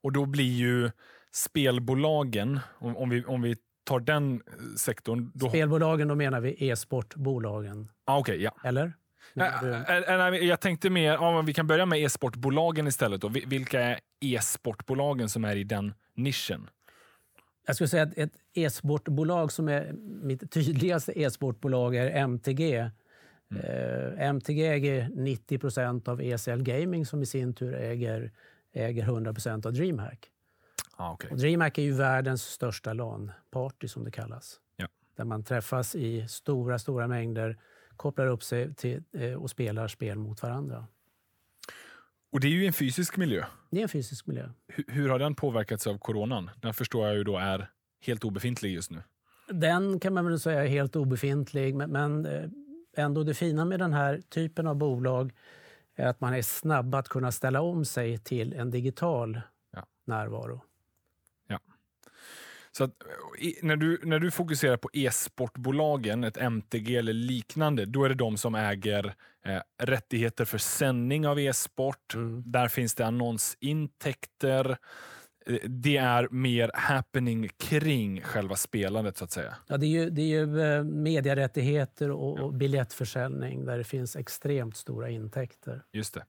Och 0.01 0.11
då 0.11 0.25
blir 0.25 0.53
ju 0.53 0.91
spelbolagen, 1.31 2.59
om, 2.77 2.97
om, 2.97 3.09
vi, 3.09 3.25
om 3.25 3.41
vi 3.41 3.55
tar 3.83 3.99
den 3.99 4.33
eh, 4.33 4.41
sektorn. 4.77 5.31
Då, 5.33 5.49
Spelbolagen, 5.49 6.07
då 6.07 6.15
menar 6.15 6.39
vi 6.41 6.67
e-sportbolagen. 6.69 7.91
ah, 8.05 8.17
okej, 8.19 8.41
ja. 8.43 8.51
Eller? 8.63 8.93
Nej, 9.33 9.51
äh, 10.07 10.17
nej, 10.17 10.45
jag 10.47 10.59
tänkte 10.59 10.89
mer, 10.89 11.17
men 11.33 11.45
vi 11.45 11.53
kan 11.53 11.67
börja 11.67 11.85
med 11.85 11.99
e-sportbolagen 11.99 12.87
istället. 12.87 13.21
Då. 13.21 13.27
Vi- 13.27 13.45
Vilka 13.47 13.81
är 13.81 13.99
e-sportbolagen 14.21 15.29
som 15.29 15.45
är 15.45 15.55
i 15.55 15.63
den 15.63 15.93
nischen? 16.13 16.69
Jag 17.67 17.75
skulle 17.75 17.87
säga 17.87 18.03
att 18.03 18.17
ett 18.17 18.31
e-sportbolag 18.53 19.51
som 19.51 19.69
är 19.69 19.91
mitt 20.23 20.51
tydligaste 20.51 21.19
e-sportbolag 21.19 21.95
är 21.95 22.09
MTG. 22.11 22.75
Eh, 23.55 24.19
MTG 24.19 24.67
äger 24.67 25.09
90 25.15 25.57
procent 25.59 26.07
av 26.07 26.21
ESL 26.21 26.61
Gaming 26.63 27.05
som 27.05 27.21
i 27.21 27.25
sin 27.25 27.53
tur 27.53 27.75
äger, 27.75 28.31
äger 28.73 29.03
100 29.03 29.33
procent 29.33 29.65
av 29.65 29.73
DreamHack. 29.73 30.27
Ah, 30.97 31.13
okay. 31.13 31.31
Och 31.31 31.37
DreamHack 31.37 31.77
är 31.77 31.81
ju 31.81 31.91
världens 31.93 32.43
största 32.43 32.93
LAN-party 32.93 33.87
som 33.87 34.03
det 34.03 34.11
kallas. 34.11 34.59
Ja. 34.77 34.87
Där 35.17 35.23
man 35.25 35.43
träffas 35.43 35.95
i 35.95 36.27
stora, 36.27 36.79
stora 36.79 37.07
mängder, 37.07 37.57
kopplar 37.97 38.27
upp 38.27 38.43
sig 38.43 38.73
till, 38.75 39.03
eh, 39.13 39.33
och 39.33 39.49
spelar 39.49 39.87
spel 39.87 40.17
mot 40.17 40.41
varandra. 40.43 40.87
Och 42.31 42.39
det 42.39 42.47
är 42.47 42.51
ju 42.51 42.65
en 42.65 42.73
fysisk 42.73 43.17
miljö. 43.17 43.45
Det 43.71 43.77
är 43.77 43.83
en 43.83 43.89
fysisk 43.89 44.27
miljö. 44.27 44.49
Hur, 44.67 44.85
hur 44.87 45.09
har 45.09 45.19
den 45.19 45.35
påverkats 45.35 45.87
av 45.87 45.97
coronan? 45.97 46.49
Den 46.61 46.73
förstår 46.73 47.07
jag 47.07 47.15
ju 47.17 47.23
då 47.23 47.37
är 47.37 47.69
helt 48.01 48.23
obefintlig 48.23 48.73
just 48.73 48.91
nu. 48.91 49.03
Den 49.47 49.99
kan 49.99 50.13
man 50.13 50.25
väl 50.25 50.39
säga 50.39 50.63
är 50.63 50.67
helt 50.67 50.95
obefintlig, 50.95 51.75
men, 51.75 51.91
men 51.91 52.25
eh, 52.25 52.49
ändå 52.97 53.23
det 53.23 53.33
fina 53.33 53.65
med 53.65 53.79
den 53.79 53.93
här 53.93 54.21
typen 54.29 54.67
av 54.67 54.75
bolag 54.75 55.33
är 55.95 56.07
att 56.07 56.21
man 56.21 56.33
är 56.33 56.41
snabb 56.41 56.95
att 56.95 57.07
kunna 57.09 57.31
ställa 57.31 57.61
om 57.61 57.85
sig 57.85 58.17
till 58.17 58.53
en 58.53 58.71
digital 58.71 59.41
Ja. 59.71 59.85
närvaro. 60.07 60.61
Så 62.77 62.83
att, 62.83 62.91
i- 63.39 63.59
när, 63.63 63.75
du, 63.75 63.99
när 64.03 64.19
du 64.19 64.31
fokuserar 64.31 64.77
på 64.77 64.89
e-sportbolagen, 64.93 66.23
ett 66.23 66.37
MTG 66.37 66.95
eller 66.97 67.13
liknande, 67.13 67.85
då 67.85 68.03
är 68.03 68.09
det 68.09 68.15
de 68.15 68.37
som 68.37 68.55
äger 68.55 69.15
eh, 69.45 69.61
rättigheter 69.83 70.45
för 70.45 70.57
sändning 70.57 71.27
av 71.27 71.39
e-sport. 71.39 72.13
Där 72.45 72.67
finns 72.67 72.95
det 72.95 73.05
annonsintäkter. 73.05 74.77
Eh, 75.45 75.55
Det 75.65 75.97
är 75.97 76.27
mer 76.31 76.71
happening 76.73 77.49
kring 77.57 78.21
själva 78.21 78.55
spelandet 78.55 79.17
så 79.17 79.23
att 79.23 79.31
säga. 79.31 79.55
Ja, 79.67 79.77
det 79.77 79.85
är 79.85 79.89
ju, 79.89 80.09
det 80.09 80.21
är 80.21 80.25
ju 80.45 80.61
eh, 80.61 80.83
medierättigheter 80.83 82.11
och, 82.11 82.39
och 82.39 82.53
biljettförsäljning 82.53 83.65
där 83.65 83.77
det 83.77 83.83
finns 83.83 84.15
extremt 84.15 84.77
stora 84.77 85.09
intäkter. 85.09 85.83
Just 85.93 86.13
det. 86.13 86.25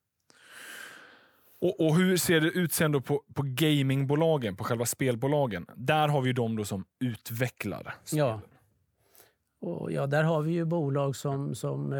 Och, 1.60 1.80
och 1.80 1.96
hur 1.96 2.16
ser 2.16 2.40
det 2.40 2.48
ut 2.48 2.72
sen 2.72 2.92
då 2.92 3.00
på, 3.00 3.22
på 3.34 3.42
gamingbolagen, 3.46 4.56
på 4.56 4.64
själva 4.64 4.86
spelbolagen? 4.86 5.66
Där 5.76 6.08
har 6.08 6.20
vi 6.20 6.26
ju 6.26 6.32
de 6.32 6.56
då 6.56 6.64
som 6.64 6.84
utvecklar. 7.00 7.94
Ja. 8.12 8.40
Och 9.60 9.92
ja, 9.92 10.06
där 10.06 10.22
har 10.24 10.42
vi 10.42 10.52
ju 10.52 10.64
bolag 10.64 11.16
som, 11.16 11.54
som 11.54 11.92
eh, 11.92 11.98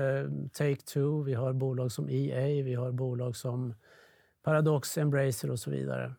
Take-Two, 0.58 1.24
vi 1.24 1.34
har 1.34 1.52
bolag 1.52 1.92
som 1.92 2.08
EA, 2.10 2.64
vi 2.64 2.74
har 2.74 2.92
bolag 2.92 3.36
som 3.36 3.74
Paradox, 4.44 4.98
Embracer 4.98 5.50
och 5.50 5.58
så 5.58 5.70
vidare. 5.70 6.12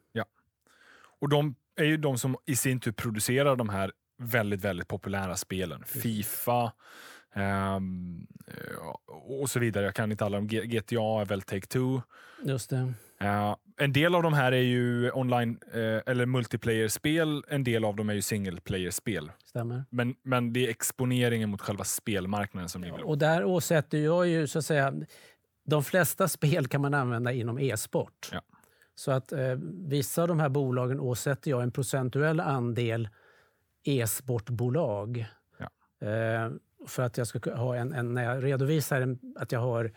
Och 1.19 1.29
de 1.29 1.55
är 1.75 1.83
ju 1.85 1.97
de 1.97 2.17
som 2.17 2.35
i 2.45 2.55
sin 2.55 2.79
tur 2.79 2.91
producerar 2.91 3.55
de 3.55 3.69
här 3.69 3.91
väldigt, 4.17 4.61
väldigt 4.61 4.87
populära 4.87 5.35
spelen. 5.35 5.83
Fifa 5.85 6.71
ja, 7.33 7.81
och 9.39 9.49
så 9.49 9.59
vidare. 9.59 9.85
Jag 9.85 9.95
kan 9.95 10.11
inte 10.11 10.25
alla. 10.25 10.39
G- 10.41 10.65
GTA 10.65 11.21
är 11.21 11.25
väl 11.25 11.41
Take-Two. 11.41 12.01
Just 12.43 12.69
det. 12.69 12.93
Eh, 13.19 13.55
en 13.77 13.93
del 13.93 14.15
av 14.15 14.23
de 14.23 14.33
här 14.33 14.51
är 14.51 14.61
ju 14.61 15.11
online 15.11 15.59
eh, 15.73 16.01
eller 16.05 16.25
multiplayer-spel. 16.25 17.43
En 17.47 17.63
del 17.63 17.85
av 17.85 17.95
dem 17.95 18.09
är 18.09 18.13
ju 18.13 18.21
single 18.21 18.61
player-spel. 18.61 19.31
Stämmer. 19.43 19.85
Men, 19.89 20.15
men 20.23 20.53
det 20.53 20.65
är 20.65 20.69
exponeringen 20.69 21.49
mot 21.49 21.61
själva 21.61 21.83
spelmarknaden 21.83 22.69
som 22.69 22.81
ni 22.81 22.91
vill 22.91 23.03
åt. 23.03 23.09
Och 23.09 23.17
där 23.17 23.43
åsätter 23.43 23.97
jag 23.97 24.27
ju 24.27 24.47
så 24.47 24.59
att 24.59 24.65
säga, 24.65 24.93
de 25.65 25.83
flesta 25.83 26.27
spel 26.27 26.67
kan 26.67 26.81
man 26.81 26.93
använda 26.93 27.31
inom 27.31 27.59
e-sport. 27.59 28.29
Ja. 28.31 28.41
Så 28.95 29.11
att 29.11 29.31
eh, 29.31 29.55
vissa 29.87 30.21
av 30.21 30.27
de 30.27 30.39
här 30.39 30.49
bolagen 30.49 30.99
åsätter 30.99 31.51
jag 31.51 31.63
en 31.63 31.71
procentuell 31.71 32.39
andel 32.39 33.09
e-sportbolag. 33.83 35.25
Ja. 35.57 36.07
Eh, 36.07 36.51
för 36.87 37.03
att 37.03 37.17
jag 37.17 37.27
ska 37.27 37.55
ha 37.55 37.75
en, 37.75 37.93
en 37.93 38.13
när 38.13 38.23
jag 38.23 38.43
redovisar 38.43 39.01
en, 39.01 39.19
att 39.35 39.51
jag 39.51 39.59
har 39.59 39.91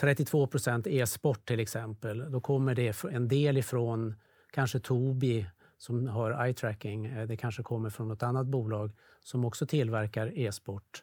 32 0.00 0.46
procent 0.46 0.86
e-sport 0.86 1.46
till 1.48 1.60
exempel, 1.60 2.30
då 2.32 2.40
kommer 2.40 2.74
det 2.74 3.04
en 3.04 3.28
del 3.28 3.56
ifrån 3.58 4.14
kanske 4.52 4.80
Tobii 4.80 5.46
som 5.78 6.06
har 6.08 6.44
eye 6.44 6.54
tracking. 6.54 7.06
Eh, 7.06 7.26
Det 7.26 7.36
kanske 7.36 7.62
kommer 7.62 7.90
från 7.90 8.08
något 8.08 8.22
annat 8.22 8.46
bolag 8.46 8.90
som 9.24 9.44
också 9.44 9.66
tillverkar 9.66 10.38
e-sport 10.38 11.02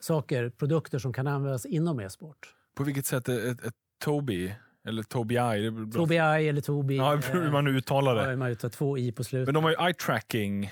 saker, 0.00 0.48
produkter 0.48 0.98
som 0.98 1.12
kan 1.12 1.26
användas 1.26 1.66
inom 1.66 2.00
e-sport. 2.00 2.54
På 2.74 2.84
vilket 2.84 3.06
sätt 3.06 3.28
är 3.28 3.50
ett, 3.50 3.64
ett 3.64 3.74
Tobii 4.04 4.54
Eller 4.84 5.02
Tobii. 5.02 5.36
Är 5.38 5.70
bra. 5.70 5.92
Tobii 6.02 6.18
eller 6.48 6.60
Tobii. 6.60 6.96
Ja, 6.96 7.16
hur 7.32 7.50
man 7.50 7.64
nu 7.64 7.70
uttalar 7.76 8.14
det. 8.14 8.30
Ja, 8.30 8.36
man 8.36 8.50
uttalar 8.50 8.70
två 8.72 8.98
i 8.98 9.12
på 9.12 9.24
slutet. 9.24 9.46
Men 9.46 9.54
de 9.54 9.64
har 9.64 9.70
ju 9.70 9.76
eye 9.86 9.94
tracking. 9.94 10.64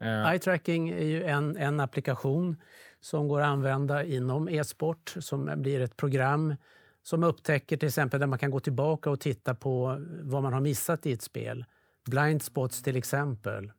Eh, 0.00 0.30
Eye 0.30 0.38
tracking 0.38 0.88
är 0.88 1.04
ju 1.04 1.24
en, 1.24 1.56
en 1.56 1.80
applikation 1.80 2.56
som 3.00 3.28
går 3.28 3.40
att 3.40 3.46
använda 3.46 4.04
inom 4.04 4.48
e-sport 4.48 5.14
som 5.20 5.52
blir 5.56 5.80
ett 5.80 5.96
program 5.96 6.54
som 7.02 7.24
upptäcker 7.24 7.76
till 7.76 7.88
exempel 7.88 8.20
där 8.20 8.26
man 8.26 8.38
kan 8.38 8.50
gå 8.50 8.60
tillbaka 8.60 9.10
och 9.10 9.20
titta 9.20 9.54
på 9.54 10.06
vad 10.22 10.42
man 10.42 10.52
har 10.52 10.60
missat 10.60 11.06
i 11.06 11.12
ett 11.12 11.22
spel. 11.22 11.64
Blind 12.04 12.42
spots 12.42 12.82
till 12.82 12.96
exempel. 12.96 13.72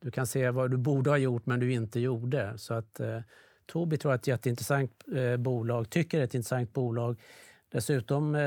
Du 0.00 0.10
kan 0.10 0.26
se 0.26 0.50
vad 0.50 0.70
du 0.70 0.76
borde 0.76 1.10
ha 1.10 1.16
gjort 1.16 1.46
men 1.46 1.60
du 1.60 1.72
inte 1.72 2.00
gjorde. 2.00 2.58
Så 2.58 2.74
att 2.74 3.00
eh, 3.00 3.20
Tobii 3.66 3.98
tror 3.98 4.12
jag 4.12 4.14
är 4.14 4.18
ett 4.18 4.26
jätteintressant 4.26 5.04
eh, 5.16 5.36
bolag, 5.36 5.90
tycker 5.90 6.18
det 6.18 6.22
är 6.22 6.26
ett 6.26 6.34
intressant 6.34 6.72
bolag. 6.72 7.20
Dessutom 7.68 8.34
eh, 8.34 8.40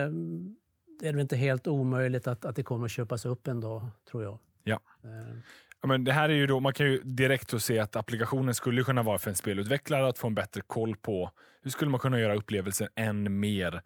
är 1.03 1.13
det 1.13 1.21
inte 1.21 1.35
helt 1.35 1.67
omöjligt 1.67 2.27
att, 2.27 2.45
att 2.45 2.55
det 2.55 2.63
kommer 2.63 2.85
att 2.85 2.91
köpas 2.91 3.25
upp 3.25 3.47
en 3.47 3.59
dag, 3.59 3.87
tror 4.11 4.23
jag. 4.23 4.39
Ja. 4.63 4.79
Ja, 5.81 5.87
men 5.87 6.03
det 6.03 6.11
här 6.13 6.29
är 6.29 6.33
ju 6.33 6.47
då, 6.47 6.59
man 6.59 6.73
kan 6.73 6.85
ju 6.85 7.01
direkt 7.03 7.61
se 7.61 7.79
att 7.79 7.95
applikationen 7.95 8.55
skulle 8.55 8.83
kunna 8.83 9.03
vara 9.03 9.17
för 9.17 9.29
en 9.29 9.35
spelutvecklare 9.35 10.07
att 10.07 10.17
få 10.17 10.27
en 10.27 10.35
bättre 10.35 10.61
koll 10.67 10.95
på 10.95 11.31
hur 11.61 11.71
skulle 11.71 11.91
man 11.91 11.99
kunna 11.99 12.19
göra 12.19 12.35
upplevelsen 12.35 12.87
än 12.95 13.39
mer 13.39 13.81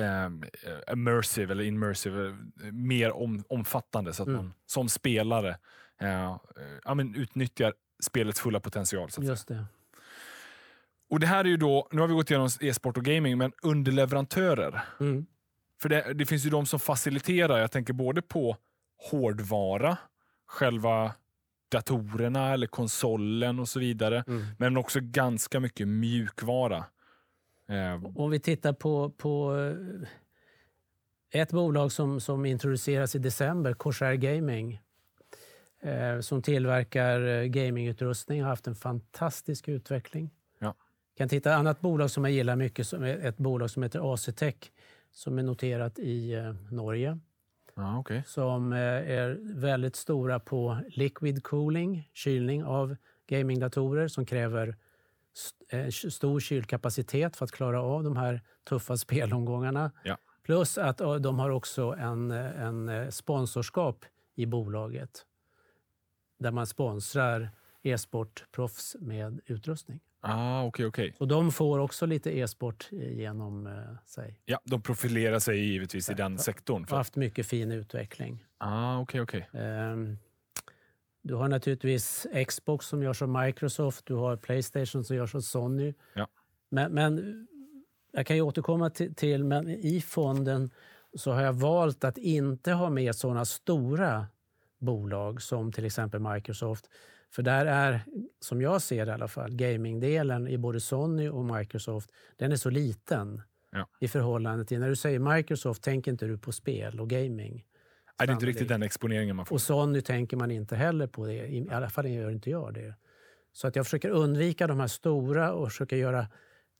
ehm, 0.00 0.44
immersive 0.92 1.52
eller 1.52 1.64
immersive, 1.64 2.36
mer 2.72 3.10
om, 3.12 3.44
omfattande 3.48 4.12
så 4.12 4.22
att 4.22 4.28
Mm. 4.28 4.40
man 4.44 4.54
som 4.66 4.88
spelare 4.88 5.56
eh, 6.00 6.36
ja, 6.84 6.94
men 6.94 7.14
utnyttjar 7.14 7.74
spelets 8.02 8.40
fulla 8.40 8.60
potential. 8.60 9.10
Så 9.10 9.20
att 9.20 9.24
säga. 9.26 9.32
just 9.32 9.48
det. 9.48 9.64
Och 11.10 11.20
det 11.20 11.26
här 11.26 11.44
är 11.44 11.48
ju 11.48 11.56
då, 11.56 11.88
nu 11.92 12.00
har 12.00 12.08
vi 12.08 12.14
gått 12.14 12.30
igenom 12.30 12.48
e-sport 12.60 12.96
och 12.96 13.04
gaming, 13.04 13.38
men 13.38 13.52
underleverantörer. 13.62 14.80
Mm. 15.00 15.26
För 15.82 15.88
det, 15.88 16.12
det 16.14 16.26
finns 16.26 16.46
ju 16.46 16.50
de 16.50 16.66
som 16.66 16.80
faciliterar, 16.80 17.58
jag 17.58 17.70
tänker 17.70 17.92
både 17.92 18.22
på 18.22 18.56
hårdvara, 19.10 19.98
själva 20.54 21.14
datorerna 21.68 22.52
eller 22.52 22.66
konsolen 22.66 23.58
och 23.58 23.68
så 23.68 23.80
vidare. 23.80 24.24
Mm. 24.26 24.44
Men 24.58 24.76
också 24.76 24.98
ganska 25.02 25.60
mycket 25.60 25.88
mjukvara. 25.88 26.84
Eh, 27.68 28.04
Om 28.16 28.30
vi 28.30 28.40
tittar 28.40 28.72
på, 28.72 29.10
på 29.10 29.56
eh, 31.32 31.40
ett 31.40 31.52
bolag 31.52 31.92
som, 31.92 32.20
som 32.20 32.46
introduceras 32.46 33.14
i 33.14 33.18
december, 33.18 33.72
Corsair 33.72 34.14
Gaming, 34.14 34.80
eh, 35.82 36.20
som 36.20 36.42
tillverkar 36.42 37.20
eh, 37.20 37.44
gamingutrustning, 37.44 38.42
har 38.42 38.48
haft 38.48 38.66
en 38.66 38.74
fantastisk 38.76 39.68
utveckling. 39.68 40.30
Ja. 40.58 40.74
kan 41.16 41.28
titta 41.28 41.50
ett 41.50 41.58
annat 41.58 41.80
bolag 41.80 42.10
som 42.10 42.24
jag 42.24 42.32
gillar 42.32 42.56
mycket, 42.56 42.86
som 42.86 43.02
är 43.02 43.16
ett 43.16 43.36
bolag 43.36 43.70
som 43.70 43.82
heter 43.82 44.14
AC-Tech 44.14 44.54
som 45.12 45.38
är 45.38 45.42
noterat 45.42 45.98
i 45.98 46.34
Norge 46.70 47.18
ja, 47.74 47.98
okay. 47.98 48.22
som 48.26 48.72
eh, 48.72 48.78
är 48.78 49.38
väldigt 49.54 49.96
stora 49.96 50.40
på 50.40 50.78
liquid 50.88 51.42
cooling, 51.42 52.10
kylning 52.12 52.64
av 52.64 52.96
gamingdatorer 53.26 54.08
som 54.08 54.26
kräver 54.26 54.76
st- 55.34 55.76
eh, 55.78 55.88
stor 56.10 56.40
kylkapacitet 56.40 57.36
för 57.36 57.44
att 57.44 57.52
klara 57.52 57.82
av 57.82 58.04
de 58.04 58.16
här 58.16 58.40
tuffa 58.68 58.96
spelomgångarna. 59.06 59.92
Ja. 60.04 60.18
Plus 60.42 60.78
att 60.78 61.00
eh, 61.00 61.14
de 61.14 61.38
har 61.38 61.50
också 61.50 61.82
en, 61.98 62.30
en 62.30 63.12
sponsorskap 63.12 64.04
i 64.34 64.46
bolaget 64.46 65.26
där 66.38 66.50
man 66.50 66.66
sponsrar 66.66 67.50
e-sportproffs 67.82 68.96
med 69.00 69.40
utrustning. 69.46 70.00
Ah, 70.26 70.64
okej, 70.64 70.86
okej. 70.86 71.14
Och 71.18 71.28
de 71.28 71.52
får 71.52 71.78
också 71.78 72.06
lite 72.06 72.38
e-sport 72.38 72.88
eh, 72.92 73.12
genom 73.18 73.66
eh, 73.66 73.72
sig. 74.06 74.40
Ja, 74.44 74.60
de 74.64 74.82
profilerar 74.82 75.38
sig 75.38 75.58
givetvis 75.58 76.10
i 76.10 76.14
den 76.14 76.38
sektorn. 76.38 76.82
Och 76.82 76.88
För, 76.88 76.96
haft 76.96 77.16
mycket 77.16 77.46
fin 77.46 77.72
utveckling. 77.72 78.44
ah, 78.58 78.98
okej, 79.00 79.20
okej. 79.20 79.48
Ehm, 79.52 80.18
Du 81.22 81.34
har 81.34 81.48
naturligtvis 81.48 82.26
Xbox 82.48 82.86
som 82.86 83.02
görs 83.02 83.22
av 83.22 83.28
Microsoft, 83.28 84.06
du 84.06 84.14
har 84.14 84.36
Playstation 84.36 85.04
som 85.04 85.16
görs 85.16 85.34
av 85.34 85.40
Sony. 85.40 85.94
Ja. 86.14 86.28
Men, 86.70 86.92
men 86.92 87.46
jag 88.12 88.26
kan 88.26 88.36
ju 88.36 88.42
återkomma 88.42 88.90
till, 88.90 89.14
till, 89.14 89.44
men 89.44 89.68
i 89.68 90.00
fonden 90.00 90.70
så 91.16 91.32
har 91.32 91.42
jag 91.42 91.52
valt 91.52 92.04
att 92.04 92.18
inte 92.18 92.72
ha 92.72 92.90
med 92.90 93.14
sådana 93.16 93.44
stora 93.44 94.26
bolag 94.78 95.42
som 95.42 95.72
till 95.72 95.84
exempel 95.84 96.20
Microsoft. 96.20 96.90
För 97.34 97.42
där 97.42 97.66
är, 97.66 98.00
som 98.40 98.62
jag 98.62 98.82
ser 98.82 99.06
det 99.06 99.10
i 99.10 99.14
alla 99.14 99.28
fall, 99.28 99.54
gamingdelen 99.54 100.48
i 100.48 100.58
både 100.58 100.80
Sony 100.80 101.28
och 101.28 101.44
Microsoft, 101.44 102.10
den 102.36 102.52
är 102.52 102.56
så 102.56 102.70
liten 102.70 103.42
Ja. 103.70 103.88
i 104.00 104.08
förhållande 104.08 104.64
till... 104.64 104.80
När 104.80 104.88
du 104.88 104.96
säger 104.96 105.18
Microsoft 105.18 105.82
tänker 105.82 106.10
inte 106.10 106.26
du 106.26 106.38
på 106.38 106.52
spel 106.52 107.00
och 107.00 107.10
gaming. 107.10 107.52
Nej, 108.18 108.26
det 108.26 108.32
är 108.32 108.32
inte 108.34 108.46
riktigt 108.46 108.68
den 108.68 108.82
exponeringen 108.82 109.36
man 109.36 109.46
får. 109.46 109.56
Och 109.56 109.60
Sony 109.62 110.00
tänker 110.00 110.36
man 110.36 110.50
inte 110.50 110.76
heller 110.76 111.06
på 111.06 111.26
det. 111.26 111.46
I 111.46 111.68
alla 111.70 111.90
fall 111.90 112.06
gör 112.08 112.30
inte 112.30 112.50
jag 112.50 112.74
det. 112.74 112.94
Så 113.52 113.66
att 113.68 113.76
jag 113.76 113.86
försöker 113.86 114.10
undvika 114.10 114.66
de 114.66 114.80
här 114.80 114.86
stora 114.86 115.52
och 115.52 115.68
försöker 115.68 115.96
göra 115.96 116.26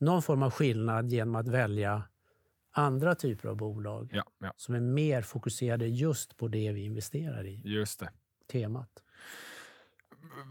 någon 0.00 0.22
form 0.22 0.42
av 0.42 0.50
skillnad 0.50 1.12
genom 1.12 1.34
att 1.34 1.48
välja 1.48 2.02
andra 2.72 3.14
typer 3.14 3.48
av 3.48 3.56
bolag 3.56 4.10
Ja, 4.12 4.24
ja, 4.40 4.52
som 4.56 4.74
är 4.74 4.80
mer 4.80 5.22
fokuserade 5.22 5.86
just 5.86 6.36
på 6.36 6.48
det 6.48 6.72
vi 6.72 6.84
investerar 6.84 7.46
i, 7.46 7.60
just 7.64 8.00
det. 8.00 8.10
temat. 8.52 8.90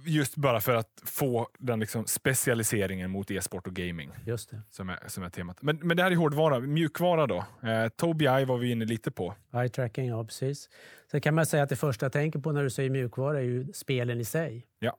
Just 0.06 0.36
bara 0.36 0.62
för 0.62 0.75
att 0.75 1.01
få 1.06 1.48
den 1.60 1.80
liksom 1.80 2.06
specialiseringen 2.06 3.12
mot 3.12 3.32
e-sport 3.32 3.68
och 3.68 3.74
gaming 3.74 4.12
Just 4.25 4.50
det. 4.50 4.62
som 4.72 4.89
är, 4.89 5.00
som 5.08 5.24
är 5.24 5.30
temat. 5.30 5.62
Men, 5.62 5.77
men 5.82 5.98
det 5.98 6.03
här 6.03 6.12
är 6.12 6.15
hårdvara. 6.15 6.60
Mjukvara 6.60 7.27
då? 7.27 7.46
Eh, 7.63 7.88
Tobii 7.89 8.27
Eye 8.27 8.46
var 8.46 8.58
vi 8.58 8.72
inne 8.72 8.86
lite 8.86 9.12
på. 9.12 9.36
Eye 9.53 9.70
tracking, 9.70 10.08
ja 10.08 10.24
precis. 10.24 10.70
Sen 11.12 11.22
kan 11.22 11.36
man 11.36 11.46
säga 11.46 11.63
att 11.63 11.70
det 11.70 11.75
första 11.75 12.06
jag 12.06 12.13
tänker 12.13 12.39
på 12.39 12.51
när 12.51 12.63
du 12.63 12.70
säger 12.70 12.89
mjukvara 12.89 13.38
är 13.38 13.44
ju 13.44 13.74
spelen 13.74 14.20
i 14.20 14.25
sig. 14.25 14.68
Ja. 14.80 14.98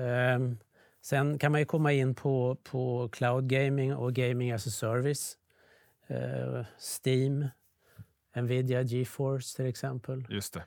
Ehm, 0.00 0.58
sen 1.02 1.38
kan 1.38 1.52
man 1.52 1.60
ju 1.60 1.64
komma 1.64 1.92
in 1.92 2.14
på, 2.14 2.56
på 2.62 3.08
cloud 3.12 3.48
gaming 3.48 3.94
och 3.94 4.14
gaming 4.14 4.52
as 4.52 4.66
a 4.66 4.70
service. 4.70 5.36
Eh, 6.06 6.64
Steam, 6.78 7.48
Nvidia 8.36 8.82
GeForce 8.82 9.56
till 9.56 9.66
exempel. 9.66 10.26
Just 10.28 10.54
det. 10.54 10.64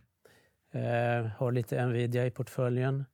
Eh, 0.76 1.26
har 1.38 1.52
lite 1.52 1.86
Nvidia 1.86 2.26
i 2.26 2.32
portföljen. 2.32 3.06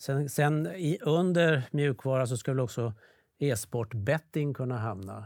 Sen, 0.00 0.28
sen 0.28 0.66
i, 0.66 0.98
under 1.02 1.62
mjukvara 1.70 2.26
så 2.26 2.36
skulle 2.36 2.62
också 2.62 2.94
e-sport 3.38 3.94
betting 3.94 4.54
kunna 4.54 4.78
hamna. 4.78 5.24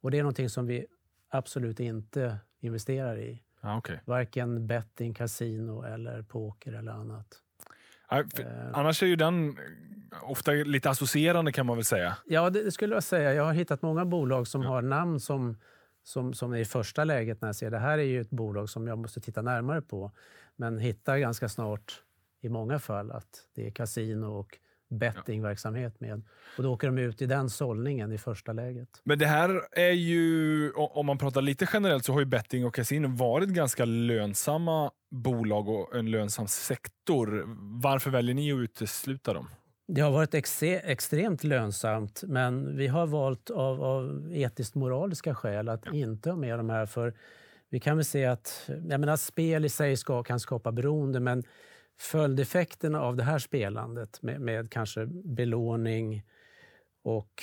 Och 0.00 0.10
det 0.10 0.18
är 0.18 0.22
någonting 0.22 0.48
som 0.48 0.66
vi 0.66 0.86
absolut 1.30 1.80
inte 1.80 2.38
investerar 2.60 3.18
i. 3.18 3.42
Ah, 3.60 3.78
okay. 3.78 3.96
Varken 4.04 4.66
betting, 4.66 5.14
kasino 5.14 5.82
eller 5.82 6.22
poker 6.22 6.72
eller 6.72 6.92
annat. 6.92 7.26
Eh. 8.10 8.46
annars 8.72 9.02
är 9.02 9.06
ju 9.06 9.16
den 9.16 9.48
eh, 9.48 10.30
ofta 10.30 10.52
lite 10.52 10.90
associerande 10.90 11.52
kan 11.52 11.66
man 11.66 11.76
väl 11.76 11.84
säga. 11.84 12.16
Ja, 12.26 12.50
det, 12.50 12.62
det 12.62 12.72
skulle 12.72 12.94
jag 12.94 13.02
säga. 13.04 13.34
Jag 13.34 13.44
har 13.44 13.52
hittat 13.52 13.82
många 13.82 14.04
bolag 14.04 14.46
som 14.46 14.62
Ja. 14.62 14.68
har 14.68 14.82
namn 14.82 15.20
som, 15.20 15.56
som, 16.04 16.34
som 16.34 16.52
är 16.52 16.58
i 16.58 16.64
första 16.64 17.04
läget 17.04 17.40
när 17.40 17.48
jag 17.48 17.56
ser 17.56 17.70
det 17.70 17.78
här 17.78 17.98
är 17.98 18.02
ju 18.02 18.20
ett 18.20 18.30
bolag 18.30 18.70
som 18.70 18.86
jag 18.86 18.98
måste 18.98 19.20
titta 19.20 19.42
närmare 19.42 19.82
på. 19.82 20.10
Men 20.56 20.78
hittar 20.78 21.18
ganska 21.18 21.48
snart 21.48 22.02
i 22.40 22.48
många 22.48 22.78
fall 22.78 23.10
att 23.10 23.48
det 23.54 23.66
är 23.66 23.70
kasino 23.70 24.26
och 24.26 24.58
bettingverksamhet 24.90 26.00
med. 26.00 26.22
Och 26.56 26.62
då 26.62 26.72
åker 26.72 26.86
de 26.86 26.98
ut 26.98 27.22
i 27.22 27.26
den 27.26 27.50
sållningen 27.50 28.12
i 28.12 28.18
första 28.18 28.52
läget. 28.52 28.88
Men 29.04 29.18
det 29.18 29.26
här 29.26 29.62
är 29.72 29.92
ju, 29.92 30.70
om 30.72 31.06
man 31.06 31.18
pratar 31.18 31.42
lite 31.42 31.66
generellt, 31.72 32.04
så 32.04 32.12
har 32.12 32.20
ju 32.20 32.26
betting 32.26 32.66
och 32.66 32.74
kasino 32.74 33.08
varit 33.08 33.48
ganska 33.48 33.84
lönsamma 33.84 34.90
bolag 35.10 35.68
och 35.68 35.96
en 35.96 36.10
lönsam 36.10 36.46
sektor. 36.46 37.44
Varför 37.82 38.10
väljer 38.10 38.34
ni 38.34 38.52
att 38.52 38.58
utesluta 38.58 39.32
dem? 39.32 39.48
Det 39.86 40.00
har 40.00 40.10
varit 40.10 40.34
extremt 40.84 41.44
lönsamt 41.44 42.22
men 42.26 42.76
vi 42.76 42.86
har 42.86 43.06
valt 43.06 43.50
av, 43.50 43.82
av 43.82 44.30
etiskt 44.32 44.74
moraliska 44.74 45.34
skäl 45.34 45.68
att 45.68 45.86
inte 45.92 46.30
ha 46.30 46.36
med 46.36 46.58
de 46.58 46.70
här. 46.70 46.86
för 46.86 47.14
Vi 47.68 47.80
kan 47.80 47.96
väl 47.96 48.04
se 48.04 48.24
att 48.24 48.64
jag 48.66 49.00
menar, 49.00 49.16
spel 49.16 49.64
i 49.64 49.68
sig 49.68 49.96
ska, 49.96 50.22
kan 50.22 50.40
skapa 50.40 50.72
beroende 50.72 51.20
men 51.20 51.42
följdeffekterna 51.98 53.00
av 53.00 53.16
det 53.16 53.22
här 53.22 53.38
spelandet 53.38 54.22
med, 54.22 54.40
med 54.40 54.70
kanske 54.70 55.06
belåning 55.06 56.22
och 57.02 57.42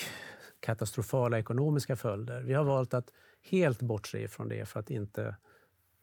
katastrofala 0.60 1.38
ekonomiska 1.38 1.96
följder. 1.96 2.42
Vi 2.42 2.54
har 2.54 2.64
valt 2.64 2.94
att 2.94 3.12
helt 3.50 3.82
bortse 3.82 4.18
ifrån 4.18 4.48
det 4.48 4.68
för 4.68 4.80
att 4.80 4.90
inte 4.90 5.36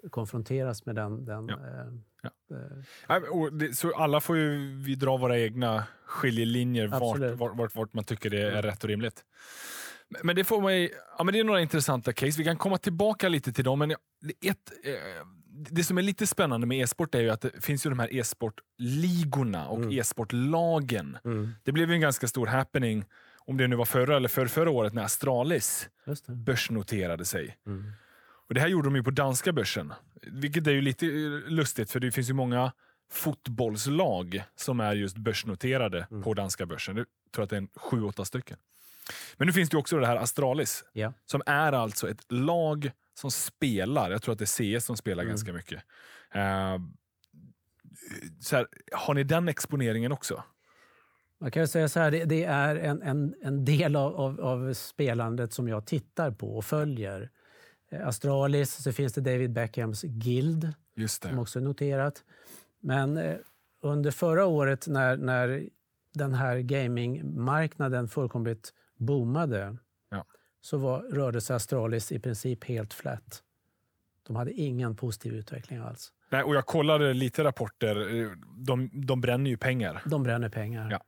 konfronteras 0.10 0.86
med 0.86 0.96
den, 0.96 1.26
den 1.26 1.48
Ja. 1.48 1.58
Ja. 2.22 2.30
eh, 3.16 3.46
det, 3.52 3.74
så 3.78 3.96
alla 3.96 4.20
får 4.22 4.38
ju 4.38 4.76
vi 4.76 4.96
dra 4.96 5.18
våra 5.18 5.40
egna 5.40 5.84
skiljelinjer 6.06 6.88
vart, 6.88 7.20
vart, 7.40 7.56
vart, 7.58 7.76
vart 7.76 7.94
man 7.94 8.04
tycker 8.04 8.30
det 8.30 8.42
är 8.42 8.50
Mm. 8.52 8.62
rätt 8.62 8.84
och 8.84 8.90
rimligt. 8.90 9.24
Men- 10.24 10.36
det 10.36 10.44
får 10.44 10.72
ju, 10.72 10.90
ja, 11.18 11.24
men 11.24 11.34
det 11.34 11.40
är 11.40 11.44
några 11.44 11.62
intressanta 11.62 12.14
case. 12.14 12.38
Vi 12.38 12.44
kan 12.44 12.58
komma 12.58 12.78
tillbaka 12.78 13.30
lite 13.30 13.54
till 13.54 13.64
dem. 13.64 13.80
Men 13.80 13.92
ett, 13.92 13.98
eh, 14.84 14.94
det 15.70 15.84
som 15.84 15.98
är 15.98 16.02
lite 16.02 16.28
spännande 16.28 16.68
med 16.68 16.78
e-sport 16.84 17.16
är 17.16 17.20
ju 17.22 17.30
att 17.30 17.42
det 17.42 17.64
finns 17.64 17.86
ju 17.86 17.90
de 17.90 18.00
här 18.00 18.14
e-sportligorna 18.16 19.68
och 19.68 19.78
Mm. 19.78 20.00
e-sportlagen. 20.00 21.18
mm, 21.26 21.52
Det 21.64 21.72
blev 21.72 21.90
ju 21.90 21.96
en 21.96 22.02
ganska 22.02 22.28
stor 22.28 22.48
happening, 22.48 23.06
om 23.46 23.58
det 23.58 23.68
nu 23.68 23.76
var 23.76 23.86
förra 23.86 24.16
eller 24.18 24.30
för 24.30 24.48
förra 24.48 24.70
året, 24.70 24.94
när 24.94 25.04
Astralis 25.04 25.90
just 26.08 26.26
det. 26.28 26.32
börsnoterade 26.34 27.26
sig. 27.26 27.58
Mm. 27.68 27.92
Och 28.50 28.56
Det 28.56 28.62
här 28.62 28.68
gjorde 28.68 28.88
de 28.88 28.96
ju 28.96 29.04
på 29.04 29.12
danska 29.12 29.54
börsen, 29.54 29.94
vilket 30.22 30.68
är 30.68 30.72
ju 30.72 30.82
lite 30.82 31.06
eh, 31.06 31.12
lustigt 31.52 31.92
för 31.92 32.00
det 32.00 32.12
finns 32.12 32.30
ju 32.30 32.34
många 32.34 32.72
fotbollslag 33.12 34.44
som 34.56 34.80
är 34.80 34.94
just 34.96 35.18
börsnoterade 35.18 36.08
Mm. 36.12 36.24
på 36.24 36.34
danska 36.34 36.66
börsen. 36.66 36.98
Jag 36.98 37.06
tror 37.36 37.44
att 37.44 37.50
det 37.50 37.56
är 37.56 37.62
en 37.62 37.70
sju, 37.76 38.04
åtta 38.04 38.26
stycken. 38.26 38.58
Men 39.38 39.46
nu 39.48 39.54
finns 39.54 39.70
det 39.70 39.78
också 39.78 39.98
det 40.00 40.08
här 40.08 40.16
Astralis, 40.16 40.84
Ja. 40.94 41.14
som 41.26 41.42
är 41.46 41.72
alltså 41.74 42.10
ett 42.10 42.32
lag 42.32 42.92
som 43.14 43.32
spelar. 43.32 44.12
Jag 44.12 44.22
tror 44.22 44.34
att 44.34 44.40
det 44.40 44.44
är 44.62 44.78
CS 44.80 44.86
som 44.86 44.98
spelar 44.98 45.24
Mm. 45.24 45.32
ganska 45.32 45.54
mycket. 45.54 45.84
Eh, 46.32 46.78
så 48.40 48.56
här, 48.56 48.68
har 48.92 49.14
ni 49.14 49.24
den 49.24 49.48
exponeringen 49.50 50.12
också? 50.12 50.44
Man 51.42 51.52
kan 51.52 51.68
säga 51.68 51.90
så 51.90 52.00
här, 52.00 52.12
det, 52.12 52.26
det 52.26 52.44
är 52.44 52.76
en, 52.76 53.02
en, 53.02 53.36
en 53.42 53.66
del 53.66 53.96
av, 53.96 54.16
av, 54.16 54.40
av 54.42 54.74
spelandet 54.74 55.54
som 55.54 55.68
jag 55.68 55.86
tittar 55.86 56.32
på 56.32 56.58
och 56.58 56.66
följer. 56.66 57.30
Eh, 57.92 58.08
Astralis, 58.08 58.84
så 58.84 58.92
finns 58.94 59.14
det 59.14 59.22
David 59.22 59.52
Beckhams 59.54 60.02
Guild 60.02 60.74
Just 60.96 61.24
som 61.24 61.40
också 61.40 61.60
är 61.60 61.64
noterat. 61.64 62.24
Men 62.80 63.18
eh, 63.18 63.36
under 63.82 64.12
förra 64.12 64.46
året 64.46 64.88
när, 64.88 65.18
när 65.18 65.70
den 66.14 66.34
här 66.34 66.58
gamingmarknaden 66.60 68.08
fullkomligt 68.08 68.74
boomade 68.98 69.78
Ja. 70.12 70.26
så 70.62 70.78
var, 70.78 71.00
rörde 71.02 71.42
sig 71.42 71.56
Astralis 71.56 72.12
i 72.12 72.20
princip 72.20 72.64
helt 72.64 72.94
flat. 72.94 73.44
De 74.28 74.36
hade 74.36 74.52
ingen 74.52 74.96
positiv 74.96 75.34
utveckling 75.34 75.80
alls. 75.80 76.12
Nej, 76.30 76.44
och 76.44 76.56
jag 76.56 76.66
kollade 76.66 77.14
lite 77.14 77.44
rapporter. 77.44 78.22
Eh, 78.22 78.32
De, 78.58 78.90
de 78.94 79.22
bränner 79.22 79.50
ju 79.50 79.58
pengar. 79.58 80.02
De 80.06 80.24
bränner 80.24 80.50
pengar. 80.50 80.92
Ja. 80.92 81.04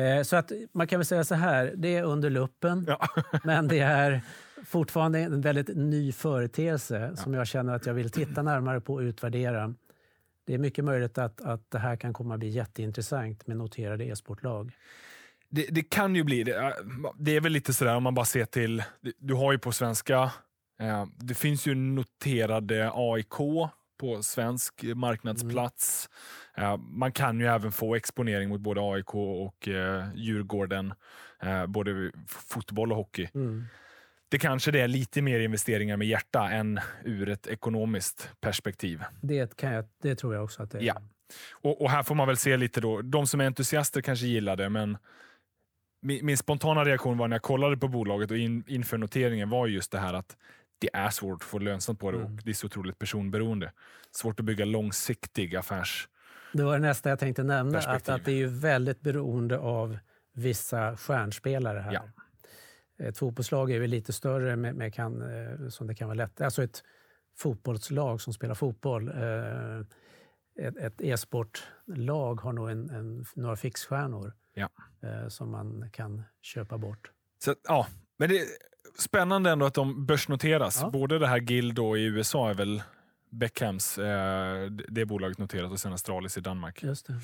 Eh, 0.00 0.22
Så 0.22 0.36
att 0.36 0.52
man 0.72 0.86
kan 0.86 0.98
väl 0.98 1.06
säga 1.06 1.24
så 1.24 1.34
här, 1.34 1.72
det 1.76 1.96
är 1.96 2.02
under 2.02 2.30
luppen, 2.30 2.84
Ja. 2.88 3.08
men 3.44 3.68
det 3.68 3.78
är 3.78 4.22
fortfarande 4.64 5.18
en 5.18 5.40
väldigt 5.40 5.76
ny 5.76 6.12
företeelse 6.12 7.16
som 7.16 7.34
jag 7.34 7.46
känner 7.46 7.74
att 7.74 7.86
jag 7.86 7.94
vill 7.94 8.10
titta 8.10 8.42
närmare 8.42 8.80
på 8.80 8.94
och 8.94 9.00
utvärdera. 9.00 9.74
Det 10.46 10.54
är 10.54 10.58
mycket 10.58 10.84
möjligt 10.84 11.18
att, 11.18 11.40
att 11.40 11.70
det 11.70 11.78
här 11.78 11.96
kan 11.96 12.12
komma 12.12 12.34
att 12.34 12.40
bli 12.40 12.48
jätteintressant 12.48 13.46
med 13.46 13.56
noterade 13.56 14.04
e-sportlag. 14.04 14.72
Det, 15.48 15.66
det 15.70 15.82
kan 15.82 16.16
ju 16.16 16.24
bli 16.24 16.44
det. 16.44 16.74
Det 17.18 17.36
är 17.36 17.40
väl 17.40 17.52
lite 17.52 17.72
sådär 17.72 17.96
om 17.96 18.02
man 18.02 18.14
bara 18.14 18.24
ser 18.24 18.44
till, 18.44 18.82
du 19.18 19.34
har 19.34 19.52
ju 19.52 19.58
på 19.58 19.72
svenska, 19.72 20.32
eh, 20.80 21.06
det 21.16 21.34
finns 21.34 21.66
ju 21.66 21.74
noterade 21.74 22.90
AIK 22.94 23.34
på 24.00 24.22
svensk 24.22 24.82
marknadsplats. 24.82 26.08
Eh, 26.56 26.76
man 26.76 27.12
kan 27.12 27.40
ju 27.40 27.46
även 27.46 27.72
få 27.72 27.94
exponering 27.94 28.48
mot 28.48 28.60
både 28.60 28.80
AIK 28.80 29.14
och 29.14 29.68
eh, 29.68 30.08
Djurgården, 30.14 30.94
både 31.68 32.12
fotboll 32.26 32.92
och 32.92 32.98
hockey. 32.98 33.28
Mm. 33.34 33.64
Det 34.30 34.38
kanske 34.38 34.70
det 34.70 34.80
är 34.80 34.88
lite 34.88 35.22
mer 35.22 35.40
investeringar 35.40 35.96
med 35.96 36.08
hjärta 36.08 36.50
än 36.50 36.80
ur 37.04 37.28
ett 37.28 37.46
ekonomiskt 37.46 38.30
perspektiv. 38.40 39.04
Det, 39.20 39.56
kan 39.56 39.72
jag, 39.72 39.84
det 40.02 40.14
tror 40.14 40.34
jag 40.34 40.44
också 40.44 40.62
att 40.62 40.70
det 40.70 40.78
är. 40.78 40.82
Ja. 40.82 41.02
Och, 41.50 41.82
och 41.82 41.90
här 41.90 42.02
får 42.02 42.14
man 42.14 42.26
väl 42.26 42.36
se 42.36 42.56
lite 42.56 42.80
då, 42.80 43.02
de 43.02 43.26
som 43.26 43.40
är 43.40 43.44
entusiaster 43.46 44.00
kanske 44.00 44.26
gillar 44.26 44.56
det, 44.56 44.68
men 44.68 44.98
min, 46.02 46.26
min 46.26 46.36
spontana 46.36 46.84
reaktion 46.84 47.18
var 47.18 47.28
när 47.28 47.34
jag 47.34 47.42
kollade 47.42 47.76
på 47.76 47.88
bolaget 47.88 48.30
och 48.30 48.36
in, 48.36 48.64
inför 48.66 48.98
noteringen 48.98 49.50
var 49.50 49.66
just 49.66 49.92
det 49.92 49.98
här 49.98 50.14
att 50.14 50.36
det 50.78 50.90
är 50.92 51.10
svårt 51.10 51.36
att 51.42 51.44
få 51.48 51.58
lönsamt 51.58 52.00
på 52.00 52.10
det 52.10 52.18
Mm. 52.18 52.34
och 52.34 52.40
det 52.44 52.50
är 52.50 52.54
så 52.54 52.66
otroligt 52.66 52.98
personberoende. 52.98 53.72
Svårt 54.10 54.40
att 54.40 54.46
bygga 54.46 54.64
långsiktig 54.64 55.56
affärs... 55.56 56.08
Det 56.52 56.62
var 56.62 56.72
det 56.72 56.78
nästa 56.78 57.08
jag 57.08 57.18
tänkte 57.18 57.42
nämna, 57.42 57.78
att, 57.78 58.08
att 58.08 58.24
det 58.24 58.32
är 58.32 58.36
ju 58.36 58.46
väldigt 58.46 59.00
beroende 59.00 59.58
av 59.58 59.98
vissa 60.34 60.96
stjärnspelare 60.96 61.78
här. 61.78 61.92
Ja. 61.92 62.02
Ett 63.00 63.18
fotbollslag 63.18 63.70
är 63.70 63.80
ju 63.80 63.86
lite 63.86 64.12
större, 64.12 64.56
med, 64.56 64.74
med 64.76 64.94
kan, 64.94 65.22
eh, 65.22 65.68
som 65.68 65.86
det 65.86 65.94
kan 65.94 66.08
vara 66.08 66.14
lätt. 66.16 66.40
Alltså 66.40 66.62
ett 66.62 66.82
fotbollslag 67.38 68.20
som 68.20 68.32
spelar 68.32 68.54
fotboll. 68.54 69.08
eh, 69.08 69.80
Ett, 70.86 71.00
e-sportlag 71.00 72.40
har 72.40 72.52
nog 72.52 72.70
en, 72.70 72.90
en, 72.90 73.24
några 73.36 73.56
fixstjärnor 73.56 74.32
Ja. 74.54 74.68
eh, 75.02 75.28
som 75.28 75.50
man 75.50 75.90
kan 75.92 76.22
köpa 76.42 76.78
bort. 76.78 77.10
Så, 77.44 77.54
ja, 77.68 77.86
men 78.18 78.28
det 78.28 78.38
är 78.38 78.46
spännande 78.98 79.50
ändå 79.50 79.66
att 79.66 79.74
de 79.74 80.06
börsnoteras. 80.06 80.78
Ja. 80.82 80.90
Både 80.90 81.18
det 81.18 81.26
här 81.26 81.38
Guild 81.38 81.74
då 81.74 81.96
i 81.96 82.04
USA 82.04 82.50
är 82.50 82.54
väl 82.54 82.82
Beckhams, 83.30 83.98
eh, 83.98 84.66
det- 84.70 85.04
bolaget 85.06 85.38
noterat 85.38 85.70
och 85.72 85.80
sen 85.80 85.92
Astralis 85.92 86.38
i 86.38 86.40
Danmark. 86.40 86.82
Just 86.82 87.06
det. 87.06 87.14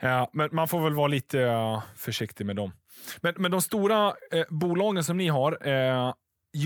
Ja, 0.00 0.30
men 0.32 0.48
man 0.52 0.68
får 0.68 0.80
väl 0.84 0.94
vara 0.94 1.08
lite 1.08 1.40
eh, 1.42 1.82
försiktig 1.96 2.46
med 2.46 2.56
dem. 2.56 2.72
Men, 3.20 3.34
men 3.38 3.50
de 3.50 3.62
stora 3.62 4.14
eh, 4.30 4.44
bolagen 4.50 5.04
som 5.04 5.16
ni 5.16 5.28
har, 5.28 5.68
eh, 5.68 6.14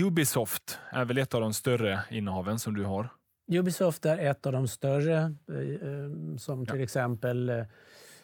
Ubisoft 0.05 0.79
är 0.91 1.05
väl 1.05 1.17
ett 1.17 1.33
av 1.33 1.41
de 1.41 1.53
större 1.53 1.99
innehaven 2.09 2.59
som 2.59 2.73
du 2.75 2.83
har? 2.83 3.09
Ubisoft 3.51 4.05
är 4.05 4.17
ett 4.17 4.45
av 4.45 4.53
de 4.53 4.67
större 4.67 5.17
eh, 5.49 5.89
eh, 5.89 6.37
som 6.37 6.65
till 6.65 6.81
exempel 6.81 7.49
eh, 7.49 7.65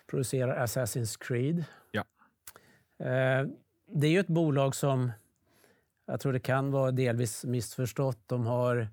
producerar 0.08 0.66
Assassin's 0.66 1.18
Creed. 1.20 1.64
Ja. 1.92 2.04
Eh, 3.06 3.48
Det 3.88 4.08
är 4.08 4.12
ju 4.12 4.20
ett 4.20 4.28
bolag 4.28 4.76
som 4.76 5.12
jag 6.06 6.20
tror 6.20 6.34
det 6.34 6.40
kan 6.40 6.72
vara 6.72 6.92
delvis 6.92 7.46
missförstått. 7.46 8.20
De 8.26 8.46
har 8.46 8.88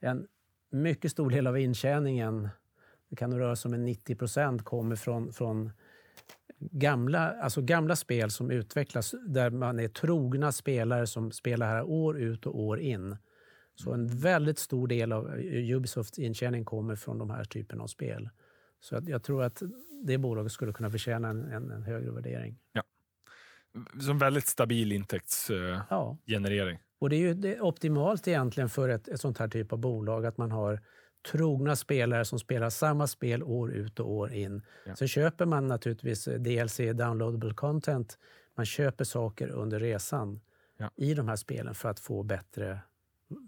en 0.00 0.26
mycket 0.70 1.10
stor 1.10 1.30
del 1.30 1.46
av 1.46 1.58
intjäningen, 1.58 2.48
det 3.10 3.16
kan 3.16 3.38
röra 3.38 3.56
sig 3.56 3.68
om 3.68 3.74
en 3.74 3.84
90 3.84 4.14
procent, 4.14 4.64
kommer 4.64 4.96
från, 4.96 5.32
från 5.32 5.72
gamla, 6.72 7.32
alltså 7.32 7.62
gamla 7.62 7.96
spel 7.96 8.30
som 8.30 8.50
utvecklas 8.50 9.14
där 9.26 9.50
man 9.50 9.80
är 9.80 9.88
trogna 9.88 10.52
spelare 10.52 11.06
som 11.06 11.32
spelar 11.32 11.66
här 11.66 11.82
år 11.82 12.18
ut 12.18 12.46
och 12.46 12.60
år 12.60 12.80
in. 12.80 13.16
Så 13.74 13.92
en 13.92 14.06
väldigt 14.06 14.58
stor 14.58 14.88
del 14.88 15.12
av 15.12 15.34
Ubisofts 15.40 16.18
intjäning 16.18 16.64
kommer 16.64 16.96
från 16.96 17.18
de 17.18 17.30
här 17.30 17.44
typen 17.44 17.80
av 17.80 17.86
spel. 17.86 18.30
Så 18.80 18.96
att 18.96 19.08
jag 19.08 19.22
tror 19.22 19.42
att 19.42 19.62
det 20.04 20.18
bolaget 20.18 20.52
skulle 20.52 20.72
kunna 20.72 20.90
förtjäna 20.90 21.28
en, 21.28 21.44
en, 21.44 21.70
en 21.70 21.82
högre 21.82 22.10
värdering. 22.10 22.58
Som 24.00 24.18
väldigt 24.18 24.46
stabil 24.46 24.92
intäktsgenerering. 24.92 26.78
Ja, 26.80 26.84
och 26.98 27.10
det 27.10 27.16
är 27.16 27.20
ju 27.20 27.34
det 27.34 27.54
är 27.54 27.60
optimalt 27.60 28.28
egentligen 28.28 28.68
för 28.68 28.88
ett, 28.88 29.08
ett 29.08 29.20
sånt 29.20 29.38
här 29.38 29.48
typ 29.48 29.72
av 29.72 29.78
bolag 29.78 30.26
att 30.26 30.38
man 30.38 30.50
har 30.50 30.80
trogna 31.32 31.76
spelare 31.76 32.24
som 32.24 32.38
spelar 32.38 32.70
samma 32.70 33.06
spel 33.06 33.42
år 33.42 33.72
ut 33.72 34.00
och 34.00 34.10
år 34.10 34.32
in. 34.32 34.62
Ja. 34.86 34.96
Sen 34.96 35.08
köper 35.08 35.46
man 35.46 35.68
naturligtvis 35.68 36.24
DLC, 36.24 36.76
downloadable 36.76 37.54
content. 37.54 38.18
Man 38.56 38.66
köper 38.66 39.04
saker 39.04 39.48
under 39.48 39.80
resan 39.80 40.40
Ja. 40.76 40.90
i 40.96 41.14
de 41.14 41.28
här 41.28 41.36
spelen 41.36 41.74
för 41.74 41.88
att 41.88 42.00
få 42.00 42.22
bättre 42.22 42.80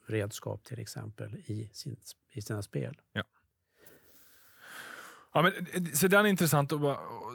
redskap 0.07 0.65
till 0.65 0.81
exempel 0.81 1.37
i, 1.37 1.71
sin, 1.73 1.97
i 2.33 2.43
sina 2.43 2.63
spel. 2.63 3.01
Ja, 3.13 3.23
men, 5.43 5.47
eh, 5.47 5.85
så 5.95 6.09
den 6.09 6.27
är 6.27 6.31
intressant. 6.31 6.73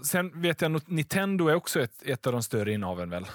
Sen 0.06 0.42
vet 0.42 0.62
jag 0.62 0.76
att 0.76 0.88
Nintendo 0.88 1.48
är 1.48 1.56
också 1.56 1.80
ett, 1.80 2.04
ett 2.06 2.28
av 2.28 2.34
de 2.34 2.44
större 2.44 2.74
innehaven 2.74 3.10
väl? 3.10 3.26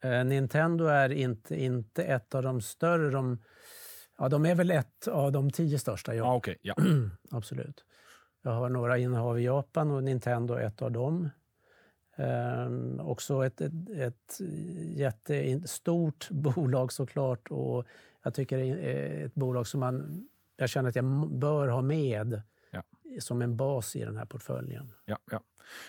Eh, 0.00 0.24
Nintendo 0.24 0.84
är 0.84 1.12
inte, 1.12 1.62
inte 1.62 2.04
ett 2.04 2.34
av 2.34 2.42
de 2.42 2.60
större. 2.60 3.10
De, 3.10 3.38
ja, 4.18 4.28
de 4.28 4.46
är 4.46 4.54
väl 4.54 4.70
ett 4.70 5.08
av 5.08 5.32
de 5.32 5.50
tio 5.50 5.78
största, 5.78 6.14
ja. 6.14 6.24
Ja, 6.24 6.34
okej. 6.34 6.56
ja. 6.62 6.74
Absolut. 7.30 7.84
Jag 8.42 8.50
har 8.50 8.68
några 8.68 8.98
innehav 8.98 9.40
i 9.40 9.44
Japan 9.44 9.90
och 9.90 10.04
Nintendo 10.04 10.54
är 10.54 10.66
ett 10.66 10.82
av 10.82 10.92
dem. 10.92 11.28
Ehm, 12.16 13.00
också 13.00 13.46
ett, 13.46 13.60
ett, 13.60 13.72
ett 13.96 14.40
jättestort 14.96 16.28
bolag 16.30 16.92
såklart. 16.92 17.48
Och 17.50 17.86
jag 18.22 18.34
tycker 18.34 18.58
det 18.58 18.64
är 18.66 19.26
ett 19.26 19.34
bolag 19.34 19.66
som 19.66 19.80
man, 19.80 20.28
jag 20.56 20.68
känner 20.68 20.88
att 20.88 20.96
jag 20.96 21.28
bör 21.38 21.68
ha 21.68 21.82
med 21.82 22.42
Ja. 22.70 22.82
som 23.20 23.42
en 23.42 23.56
bas 23.56 23.96
i 23.96 24.04
den 24.04 24.16
här 24.16 24.24
portföljen. 24.24 24.92
Ja, 25.04 25.18
ja. 25.30 25.40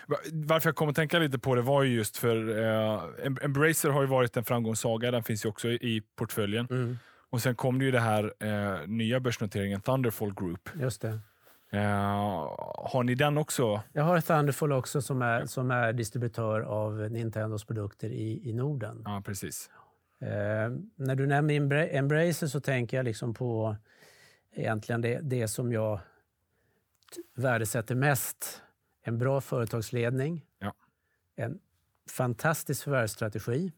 Va- 0.06 0.16
Varför 0.32 0.68
jag 0.68 0.76
kom 0.76 0.88
att 0.88 0.96
tänka 0.96 1.18
lite 1.18 1.38
på 1.38 1.54
det 1.54 1.62
var 1.62 1.82
ju 1.82 1.94
just 1.94 2.16
för 2.16 2.36
eh, 2.58 3.02
Em- 3.26 3.44
Embracer 3.44 3.88
har 3.90 4.00
ju 4.00 4.06
varit 4.08 4.36
en 4.36 4.44
framgångssaga. 4.44 5.10
Den 5.10 5.22
finns 5.22 5.44
ju 5.44 5.48
också 5.48 5.68
i 5.68 6.02
portföljen. 6.16 6.98
Och 7.30 7.42
sen 7.42 7.54
kom 7.54 7.78
det 7.78 7.84
ju 7.84 7.90
det 7.90 8.00
här 8.00 8.34
eh, 8.44 8.86
nya 8.86 9.20
börsnoteringen 9.20 9.80
Thunderfall 9.80 10.34
Group. 10.34 10.68
Just 10.74 11.00
det. 11.00 11.20
Eh, 11.72 11.80
har 12.92 13.02
ni 13.02 13.14
den 13.14 13.38
också? 13.38 13.82
Jag 13.92 14.04
har 14.04 14.20
Thunderful 14.20 14.72
också 14.72 15.02
som 15.02 15.22
är, 15.22 15.46
som 15.46 15.70
är 15.70 15.92
distributör 15.92 16.60
av 16.60 17.10
Nintendos 17.10 17.64
produkter 17.64 18.10
i, 18.10 18.50
i 18.50 18.52
Norden. 18.52 19.02
Ja, 19.04 19.22
precis. 19.26 19.70
Eh, 20.20 20.28
när 20.96 21.14
du 21.14 21.26
nämner 21.26 21.54
Embra- 21.54 21.88
Embracer 21.90 22.46
så 22.46 22.60
tänker 22.60 22.96
jag 22.96 23.04
liksom 23.04 23.34
på 23.34 23.76
egentligen 24.54 25.00
det, 25.00 25.20
det 25.22 25.48
som 25.48 25.72
jag 25.72 26.00
värdesätter 27.36 27.94
mest. 27.94 28.62
En 29.02 29.18
bra 29.18 29.40
företagsledning, 29.40 30.46
Ja. 30.58 30.74
en 31.36 31.58
fantastisk 32.10 32.84
förvärvsstrategi 32.84 33.72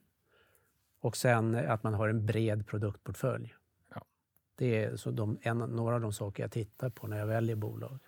och 1.03 1.17
sen 1.17 1.55
att 1.55 1.83
man 1.83 1.95
har 1.95 2.09
en 2.09 2.27
bred 2.27 2.67
produktportfölj. 2.67 3.55
Ja. 3.95 4.05
Det 4.59 4.85
är 4.85 4.97
så 4.97 5.11
de, 5.11 5.39
en, 5.43 5.59
några 5.59 5.95
av 5.95 6.01
de 6.01 6.13
saker 6.13 6.43
jag 6.43 6.53
tittar 6.53 6.91
på 6.91 7.07
när 7.07 7.19
jag 7.19 7.27
väljer 7.27 7.57
bolag. 7.57 7.99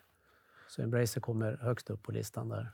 Så 0.67 0.81
Embracer 0.81 1.21
kommer 1.21 1.57
högst 1.61 1.89
upp 1.89 2.03
på 2.03 2.11
listan 2.11 2.49
där. 2.49 2.71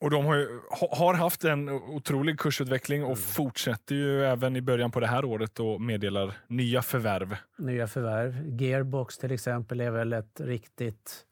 Och 0.00 0.10
de 0.10 0.26
har, 0.26 0.36
ju, 0.36 0.60
har 0.90 1.14
haft 1.14 1.44
en 1.44 1.68
otrolig 1.68 2.38
kursutveckling 2.38 3.02
och 3.02 3.08
mm. 3.08 3.16
fortsätter 3.16 3.94
ju 3.94 4.24
även 4.24 4.56
i 4.56 4.60
början 4.60 4.90
på 4.90 5.00
det 5.00 5.06
här 5.06 5.24
året 5.24 5.60
och 5.60 5.80
meddelar 5.80 6.36
nya 6.46 6.82
förvärv. 6.82 7.36
Nya 7.58 7.86
förvärv. 7.86 8.60
Gearbox 8.60 9.18
till 9.18 9.32
exempel 9.32 9.80
är 9.80 9.90
väl 9.90 10.12
ett 10.12 10.40
riktigt 10.40 11.26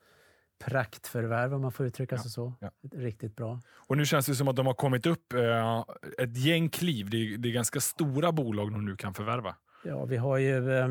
praktförvärv 0.58 1.54
om 1.54 1.62
man 1.62 1.72
får 1.72 1.86
uttrycka 1.86 2.16
ja, 2.16 2.22
sig 2.22 2.30
så. 2.30 2.54
Ja. 2.60 2.70
Riktigt 2.92 3.36
bra. 3.36 3.60
Och 3.68 3.96
nu 3.96 4.06
känns 4.06 4.26
det 4.26 4.34
som 4.34 4.48
att 4.48 4.56
de 4.56 4.66
har 4.66 4.74
kommit 4.74 5.06
upp 5.06 5.32
eh, 5.32 5.84
ett 6.18 6.36
gäng 6.36 6.68
kliv. 6.68 7.10
Det 7.10 7.16
är, 7.16 7.38
det 7.38 7.48
är, 7.48 7.52
ganska 7.52 7.80
stora 7.80 8.32
bolag 8.32 8.72
de 8.72 8.84
nu 8.84 8.96
kan 8.96 9.14
förvärva. 9.14 9.54
Ja, 9.84 10.04
vi 10.04 10.16
har 10.16 10.38
ju 10.38 10.72
eh, 10.72 10.90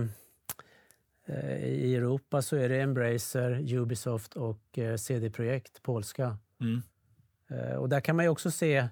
eh 1.26 1.64
i 1.64 1.96
Europa 1.96 2.42
så 2.42 2.56
är 2.56 2.70
det 2.70 2.82
Embracer, 2.82 3.74
Ubisoft 3.74 4.34
och 4.34 4.78
eh, 4.78 4.96
CD 4.96 5.30
Projekt, 5.30 5.84
polska. 5.84 6.38
Mm. 6.62 6.82
Eh, 7.50 7.76
och 7.76 7.90
där 7.90 8.00
kan 8.00 8.16
man 8.16 8.26
ju 8.26 8.30
också 8.30 8.52
se, 8.52 8.88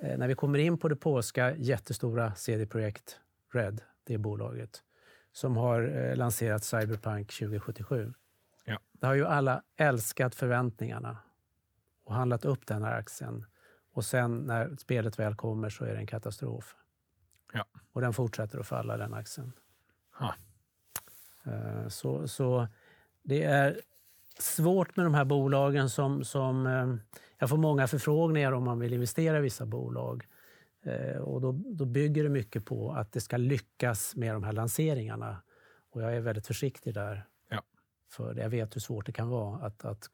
när 0.00 0.28
vi 0.28 0.34
kommer 0.34 0.58
in 0.58 0.78
på 0.78 0.88
det 0.88 0.96
polska 0.96 1.56
jättestora 1.56 2.34
CD 2.34 2.66
Projekt 2.66 3.18
Red, 3.52 3.80
det 4.04 4.18
bolaget, 4.18 4.82
som 5.32 5.56
har 5.56 6.14
lanserat 6.14 6.64
Cyberpunk 6.64 7.32
2077. 7.32 8.12
Det 9.00 9.06
har 9.06 9.14
ju 9.14 9.26
alla 9.26 9.62
älskat 9.76 10.34
förväntningarna 10.34 11.18
och 12.04 12.14
handlat 12.14 12.44
upp 12.44 12.66
den 12.66 12.82
här 12.82 12.98
aktien. 12.98 13.44
Och 13.92 14.04
sen 14.04 14.38
när 14.38 14.76
spelet 14.76 15.18
väl 15.18 15.34
kommer 15.34 15.70
så 15.70 15.84
är 15.84 15.92
det 15.92 15.98
en 15.98 16.06
katastrof. 16.06 16.76
Ja. 17.52 17.64
Och 17.92 18.00
den 18.00 18.12
fortsätter 18.12 18.58
att 18.58 18.66
falla, 18.66 18.96
den 18.96 19.14
aktien. 19.14 19.52
Ha. 20.18 20.34
Eh, 21.44 21.88
så, 21.88 22.28
så 22.28 22.68
det 23.22 23.44
är 23.44 23.80
svårt 24.38 24.96
med 24.96 25.06
de 25.06 25.14
här 25.14 25.24
bolagen 25.24 25.90
som... 25.90 26.24
som 26.24 26.66
eh, 26.66 26.94
jag 27.38 27.48
får 27.48 27.56
många 27.56 27.86
förfrågningar 27.86 28.52
om 28.52 28.64
man 28.64 28.78
vill 28.78 28.92
investera 28.92 29.38
i 29.38 29.40
vissa 29.40 29.66
bolag. 29.66 30.26
Eh, 30.82 31.16
och 31.16 31.40
då, 31.40 31.52
då 31.52 31.84
bygger 31.84 32.22
det 32.22 32.28
mycket 32.28 32.64
på 32.64 32.92
att 32.92 33.12
det 33.12 33.20
ska 33.20 33.36
lyckas 33.36 34.16
med 34.16 34.34
de 34.34 34.44
här 34.44 34.52
lanseringarna. 34.52 35.42
Och 35.90 36.02
jag 36.02 36.16
är 36.16 36.20
väldigt 36.20 36.46
försiktig 36.46 36.94
där. 36.94 37.26
För 38.12 38.34
jag 38.34 38.48
vet 38.48 38.76
hur 38.76 38.80
svårt 38.80 39.06
det 39.06 39.12
kan 39.12 39.28
vara 39.28 39.66
att, 39.66 39.84
att 39.84 40.08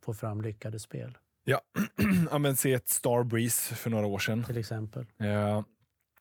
få 0.00 0.14
fram 0.14 0.42
lyckade 0.42 0.78
spel. 0.78 1.18
Ja, 1.44 1.60
ja 2.30 2.38
men 2.38 2.56
se 2.56 2.72
ett 2.72 2.88
Starbreeze 2.88 3.74
för 3.74 3.90
några 3.90 4.06
år 4.06 4.18
sedan. 4.18 4.44
Till 4.44 4.58
exempel. 4.58 5.06
Ja. 5.16 5.64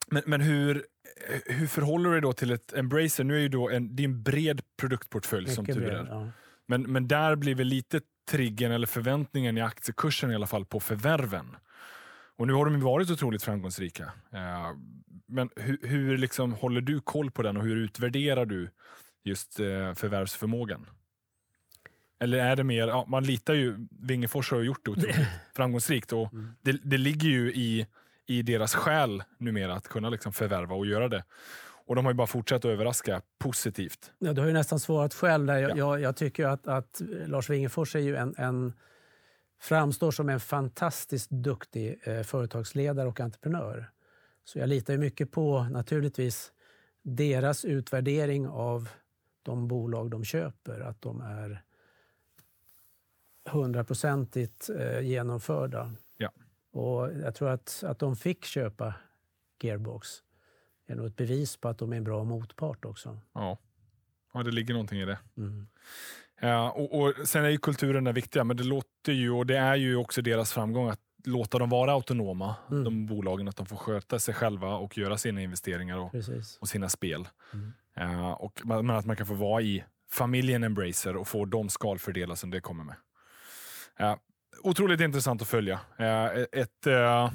Men, 0.08 0.24
men 0.26 0.42
hur, 0.42 0.86
hur 1.46 1.68
förhåller 1.68 2.10
du 2.10 2.12
dig 2.12 2.22
då 2.22 2.34
till 2.34 2.52
ett 2.52 2.74
Embracer? 2.74 3.24
Nu 3.24 3.36
är 3.36 3.40
ju 3.40 3.50
då 3.50 3.70
en, 3.70 3.96
det 3.96 4.04
är 4.04 4.06
en 4.06 4.24
bred 4.24 4.62
produktportfölj 4.78 5.44
Mycket 5.44 5.56
som 5.56 5.66
tur 5.66 5.84
är. 5.84 6.06
Ja. 6.06 6.30
Men, 6.68 6.92
men 6.92 7.08
där 7.08 7.36
blir 7.36 7.56
väl 7.56 7.68
lite 7.68 8.02
triggern 8.32 8.72
eller 8.72 8.88
förväntningen 8.88 9.58
i 9.58 9.62
aktiekursen 9.62 10.32
i 10.32 10.36
alla 10.36 10.48
fall 10.48 10.66
på 10.66 10.80
förvärven. 10.80 11.56
Och 12.36 12.48
nu 12.48 12.54
har 12.54 12.66
de 12.66 12.82
varit 12.82 13.12
otroligt 13.12 13.44
framgångsrika. 13.44 14.12
Men 15.28 15.50
hur, 15.56 15.80
hur 15.82 16.18
liksom 16.18 16.54
håller 16.54 16.82
du 16.82 17.00
koll 17.00 17.32
på 17.32 17.42
den 17.42 17.58
och 17.58 17.64
hur 17.64 17.76
utvärderar 17.76 18.46
du 18.46 18.70
just 19.24 19.60
eh, 19.60 19.94
förvärvsförmågan? 19.94 20.86
Eller 22.24 22.38
är 22.38 22.56
det 22.56 22.64
mer, 22.64 22.88
ja, 22.88 23.06
man 23.08 23.24
litar 23.24 23.54
ju, 23.54 23.88
Wingefors 23.92 24.52
har 24.52 24.62
gjort 24.62 24.86
det 24.86 24.92
otroligt 24.92 25.16
framgångsrikt 25.56 26.14
och 26.14 26.34
mm. 26.34 26.54
det, 26.62 26.72
det 26.84 26.98
ligger 26.98 27.30
ju 27.30 27.54
i, 27.54 27.88
i 28.26 28.42
deras 28.42 28.76
själ 28.76 29.24
numera 29.38 29.74
att 29.74 29.88
kunna 29.88 30.10
liksom 30.10 30.34
förvärva 30.34 30.76
och 30.76 30.86
göra 30.86 31.08
det. 31.08 31.24
Och 31.86 31.96
de 31.96 32.06
har 32.06 32.12
ju 32.12 32.16
bara 32.16 32.28
fortsatt 32.28 32.66
att 32.66 32.72
överraska 32.72 33.22
positivt. 33.38 34.12
Ja, 34.20 34.34
du 34.34 34.42
har 34.42 34.48
ju 34.48 34.54
nästan 34.54 34.80
svarat 34.80 35.14
själv 35.14 35.46
där. 35.46 35.58
Jag, 35.58 35.72
ja. 35.72 35.76
jag, 35.78 36.02
jag 36.02 36.16
tycker 36.16 36.46
att, 36.46 36.68
att 36.68 37.02
Lars 37.26 37.50
Wingefors 37.50 37.96
är 37.96 38.00
ju 38.00 38.16
en, 38.16 38.36
en, 38.38 38.74
framstår 39.62 40.12
som 40.12 40.30
en 40.30 40.40
fantastiskt 40.40 41.30
duktig 41.30 42.00
eh, 42.04 42.22
företagsledare 42.22 43.08
och 43.08 43.20
entreprenör. 43.20 43.90
Så 44.46 44.60
jag 44.60 44.70
litar 44.70 44.94
ju 44.94 45.00
mycket 45.00 45.32
på, 45.32 45.64
naturligtvis, 45.64 46.52
deras 47.02 47.66
utvärdering 47.66 48.48
av 48.48 48.90
de 49.44 49.68
bolag 49.68 50.10
de 50.10 50.24
köper. 50.24 50.80
Att 50.80 51.02
de 51.02 51.22
är 51.22 51.64
hundraprocentigt 53.46 54.70
eh, 54.70 55.02
genomförda. 55.02 55.92
Ja. 56.18 56.32
Och 56.72 57.10
jag 57.24 57.36
tror 57.36 57.50
att, 57.50 57.84
att 57.88 58.00
de 58.00 58.16
fick 58.16 58.46
köpa 58.46 58.94
Gearbox 59.62 60.08
är 60.88 60.96
nog 60.96 61.06
ett 61.06 61.16
bevis 61.16 61.58
på 61.58 61.68
att 61.68 61.78
de 61.78 61.94
är 61.94 61.98
en 61.98 62.04
bra 62.04 62.24
motpart 62.24 62.86
också. 62.86 63.20
Ja, 63.34 63.58
ja 64.34 64.44
det 64.44 64.52
ligger 64.52 64.74
någonting 64.74 65.00
i 65.00 65.06
det. 65.06 65.18
Mm. 65.38 65.68
Ja, 66.42 66.72
och, 66.72 67.02
och, 67.02 67.28
Sen 67.28 67.46
är 67.46 67.50
ju 67.50 67.58
kulturen 67.58 68.04
den 68.04 68.14
viktiga, 68.14 68.44
men 68.44 68.58
det 68.58 68.64
låter 68.64 69.14
ju, 69.14 69.32
och 69.32 69.46
det 69.46 69.58
är 69.58 69.76
ju 69.76 69.96
också 69.96 70.22
deras 70.22 70.54
framgång 70.54 70.90
att 70.90 71.00
låta 71.26 71.60
dem 71.60 71.70
vara 71.70 71.92
autonoma, 71.92 72.56
mm. 72.72 72.84
de 72.84 73.06
bolagen, 73.06 73.48
att 73.48 73.56
de 73.56 73.66
får 73.66 73.76
sköta 73.76 74.20
sig 74.20 74.34
själva 74.34 74.76
och 74.76 74.98
göra 74.98 75.18
sina 75.18 75.42
investeringar 75.42 75.98
och, 75.98 76.16
och 76.60 76.70
sina 76.70 76.90
spel. 76.90 77.28
Mm. 77.54 77.74
Ja, 77.96 78.36
och, 78.36 78.62
men 78.66 78.90
att 78.90 79.06
man 79.06 79.16
kan 79.16 79.28
få 79.28 79.34
vara 79.34 79.62
i 79.62 79.84
familjen 80.12 80.64
Embracer 80.64 81.16
och 81.16 81.28
få 81.28 81.46
de 81.46 81.70
skalfördelar 81.70 82.36
som 82.36 82.50
det 82.52 82.62
kommer 82.62 82.84
med. 82.84 82.96
Ja, 83.98 84.20
otroligt 84.64 85.02
intressant 85.02 85.42
att 85.42 85.48
följa. 85.48 85.80
Ett, 86.52 86.88
eh, 86.88 87.32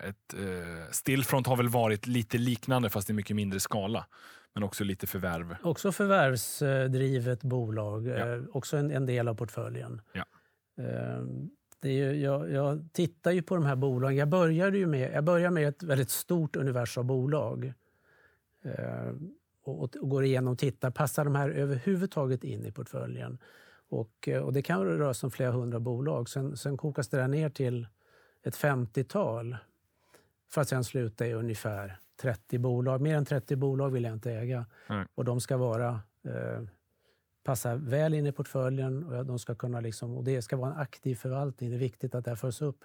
ett 0.00 0.34
Stillfront 0.90 1.46
har 1.46 1.56
väl 1.56 1.68
varit 1.68 2.06
lite 2.06 2.38
liknande 2.38 2.90
fast 2.90 3.10
i 3.10 3.12
mycket 3.12 3.36
mindre 3.36 3.60
skala. 3.60 4.06
Men 4.54 4.62
också 4.62 4.84
lite 4.84 5.06
förvärv. 5.06 5.56
Också 5.62 5.92
förvärvsdrivet 5.92 7.42
bolag. 7.42 8.06
Ja. 8.06 8.38
Också 8.52 8.76
en, 8.76 8.90
en, 8.90 9.06
del 9.06 9.28
av 9.28 9.34
portföljen. 9.34 10.00
Ja. 10.12 10.24
Det 11.80 11.88
är 11.88 11.92
ju, 11.92 12.22
jag, 12.22 12.50
jag, 12.50 12.88
tittar 12.92 13.30
ju 13.30 13.42
på 13.42 13.54
de 13.54 13.64
här 13.64 13.76
bolagen. 13.76 14.16
Jag 14.16 14.28
började 14.28 14.78
ju 14.78 14.86
med, 14.86 15.12
jag 15.12 15.24
börjar 15.24 15.50
med 15.50 15.68
ett 15.68 15.82
väldigt 15.82 16.10
stort 16.10 16.56
univers 16.56 16.98
av 16.98 17.04
bolag. 17.04 17.72
Och, 19.64 19.82
och, 19.82 20.10
går 20.10 20.24
igenom 20.24 20.52
och 20.52 20.58
tittar, 20.58 20.90
passar 20.90 21.24
de 21.24 21.34
här 21.34 21.50
överhuvudtaget 21.50 22.44
in 22.44 22.66
i 22.66 22.72
portföljen? 22.72 23.38
Och, 23.94 24.28
eh, 24.28 24.42
och 24.42 24.52
det 24.52 24.62
kan 24.62 24.84
röra 24.84 25.14
sig 25.14 25.26
om 25.26 25.30
flera 25.30 25.50
hundra 25.50 25.80
bolag. 25.80 26.28
Sen, 26.28 26.56
sen 26.56 26.76
kokas 26.76 27.08
det 27.08 27.16
där 27.16 27.28
ner 27.28 27.48
till 27.48 27.86
ett 28.42 28.56
50-tal 28.56 29.56
för 30.50 30.60
att 30.60 30.68
sen 30.68 30.84
sluta 30.84 31.26
i 31.26 31.32
ungefär 31.32 31.98
30 32.22 32.58
bolag. 32.58 33.00
Mer 33.00 33.16
än 33.16 33.24
30 33.24 33.56
bolag 33.56 33.90
vill 33.90 34.04
jag 34.04 34.12
inte 34.12 34.32
äga. 34.32 34.66
Nej. 34.88 35.06
Och 35.14 35.24
de 35.24 35.40
ska 35.40 35.56
vara, 35.56 36.00
eh, 36.24 36.62
passa 37.44 37.74
väl 37.76 38.14
in 38.14 38.26
i 38.26 38.32
portföljen 38.32 39.04
och, 39.04 39.26
de 39.26 39.38
ska 39.38 39.54
kunna 39.54 39.80
liksom, 39.80 40.16
och 40.16 40.24
det 40.24 40.42
ska 40.42 40.56
vara 40.56 40.72
en 40.72 40.78
aktiv 40.78 41.14
förvaltning. 41.14 41.70
Det 41.70 41.76
är 41.76 41.78
viktigt 41.78 42.14
att 42.14 42.24
det 42.24 42.30
här 42.30 42.36
följs 42.36 42.62
upp. 42.62 42.84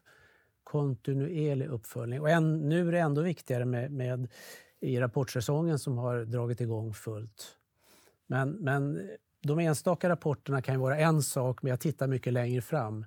Kontinuerlig 0.64 1.68
uppföljning. 1.68 2.22
Och 2.22 2.30
en, 2.30 2.70
nu 2.70 2.88
är 2.88 2.92
det 2.92 3.00
ändå 3.00 3.22
viktigare 3.22 3.66
med, 3.66 3.92
med 3.92 4.28
i 4.80 5.00
rapportsäsongen 5.00 5.80
som 5.80 5.98
har 5.98 6.26
dragit 6.26 6.62
igång 6.62 6.94
fullt. 6.94 7.58
Men, 8.28 8.52
men 8.52 9.10
de 9.42 9.60
enstaka 9.60 10.10
rapporterna 10.10 10.62
kan 10.62 10.80
vara 10.80 10.98
en 10.98 11.24
sak, 11.24 11.62
men 11.62 11.70
jag 11.70 11.80
tittar 11.80 12.08
mycket 12.08 12.34
längre 12.34 12.62
fram 12.62 13.06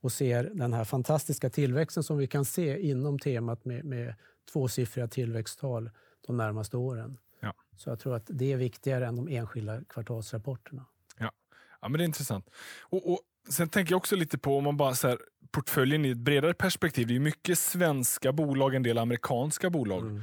och 0.00 0.12
ser 0.12 0.50
den 0.54 0.72
här 0.72 0.84
fantastiska 0.84 1.50
tillväxten 1.50 2.02
som 2.02 2.18
vi 2.18 2.26
kan 2.26 2.44
se 2.44 2.80
inom 2.80 3.18
temat 3.18 3.64
med, 3.64 3.84
med 3.84 4.14
tvåsiffriga 4.52 5.08
tillväxttal 5.08 5.90
de 6.26 6.36
närmaste 6.36 6.76
åren. 6.76 7.18
Ja. 7.40 7.54
Så 7.76 7.90
jag 7.90 8.00
tror 8.00 8.16
att 8.16 8.26
det 8.26 8.52
är 8.52 8.56
viktigare 8.56 9.06
än 9.06 9.16
de 9.16 9.28
enskilda 9.28 9.84
kvartalsrapporterna. 9.84 10.86
Ja, 11.18 11.32
ja 11.80 11.88
men 11.88 11.98
det 11.98 12.04
är 12.04 12.06
intressant. 12.06 12.50
Och, 12.80 13.12
och 13.12 13.20
Sen 13.48 13.68
tänker 13.68 13.92
jag 13.92 13.96
också 13.96 14.16
lite 14.16 14.38
på 14.38 14.58
om 14.58 14.64
man 14.64 14.76
bara 14.76 14.94
så 14.94 15.08
här, 15.08 15.18
portföljen 15.50 16.04
i 16.04 16.10
ett 16.10 16.18
bredare 16.18 16.54
perspektiv. 16.54 17.06
Det 17.06 17.16
är 17.16 17.20
mycket 17.20 17.58
svenska 17.58 18.32
bolag, 18.32 18.74
en 18.74 18.82
del 18.82 18.98
amerikanska 18.98 19.70
bolag. 19.70 20.02
Mm 20.02 20.22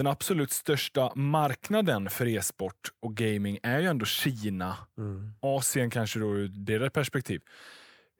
den 0.00 0.06
absolut 0.06 0.52
största 0.52 1.12
marknaden 1.14 2.10
för 2.10 2.28
e-sport 2.28 2.92
och 3.00 3.14
gaming 3.14 3.58
är 3.62 3.80
ju 3.80 3.86
ändå 3.86 4.06
Kina. 4.06 4.76
Mm. 4.98 5.32
Asien 5.40 5.90
kanske 5.90 6.18
då 6.18 6.36
ur 6.36 6.48
deras 6.48 6.92
perspektiv. 6.92 7.40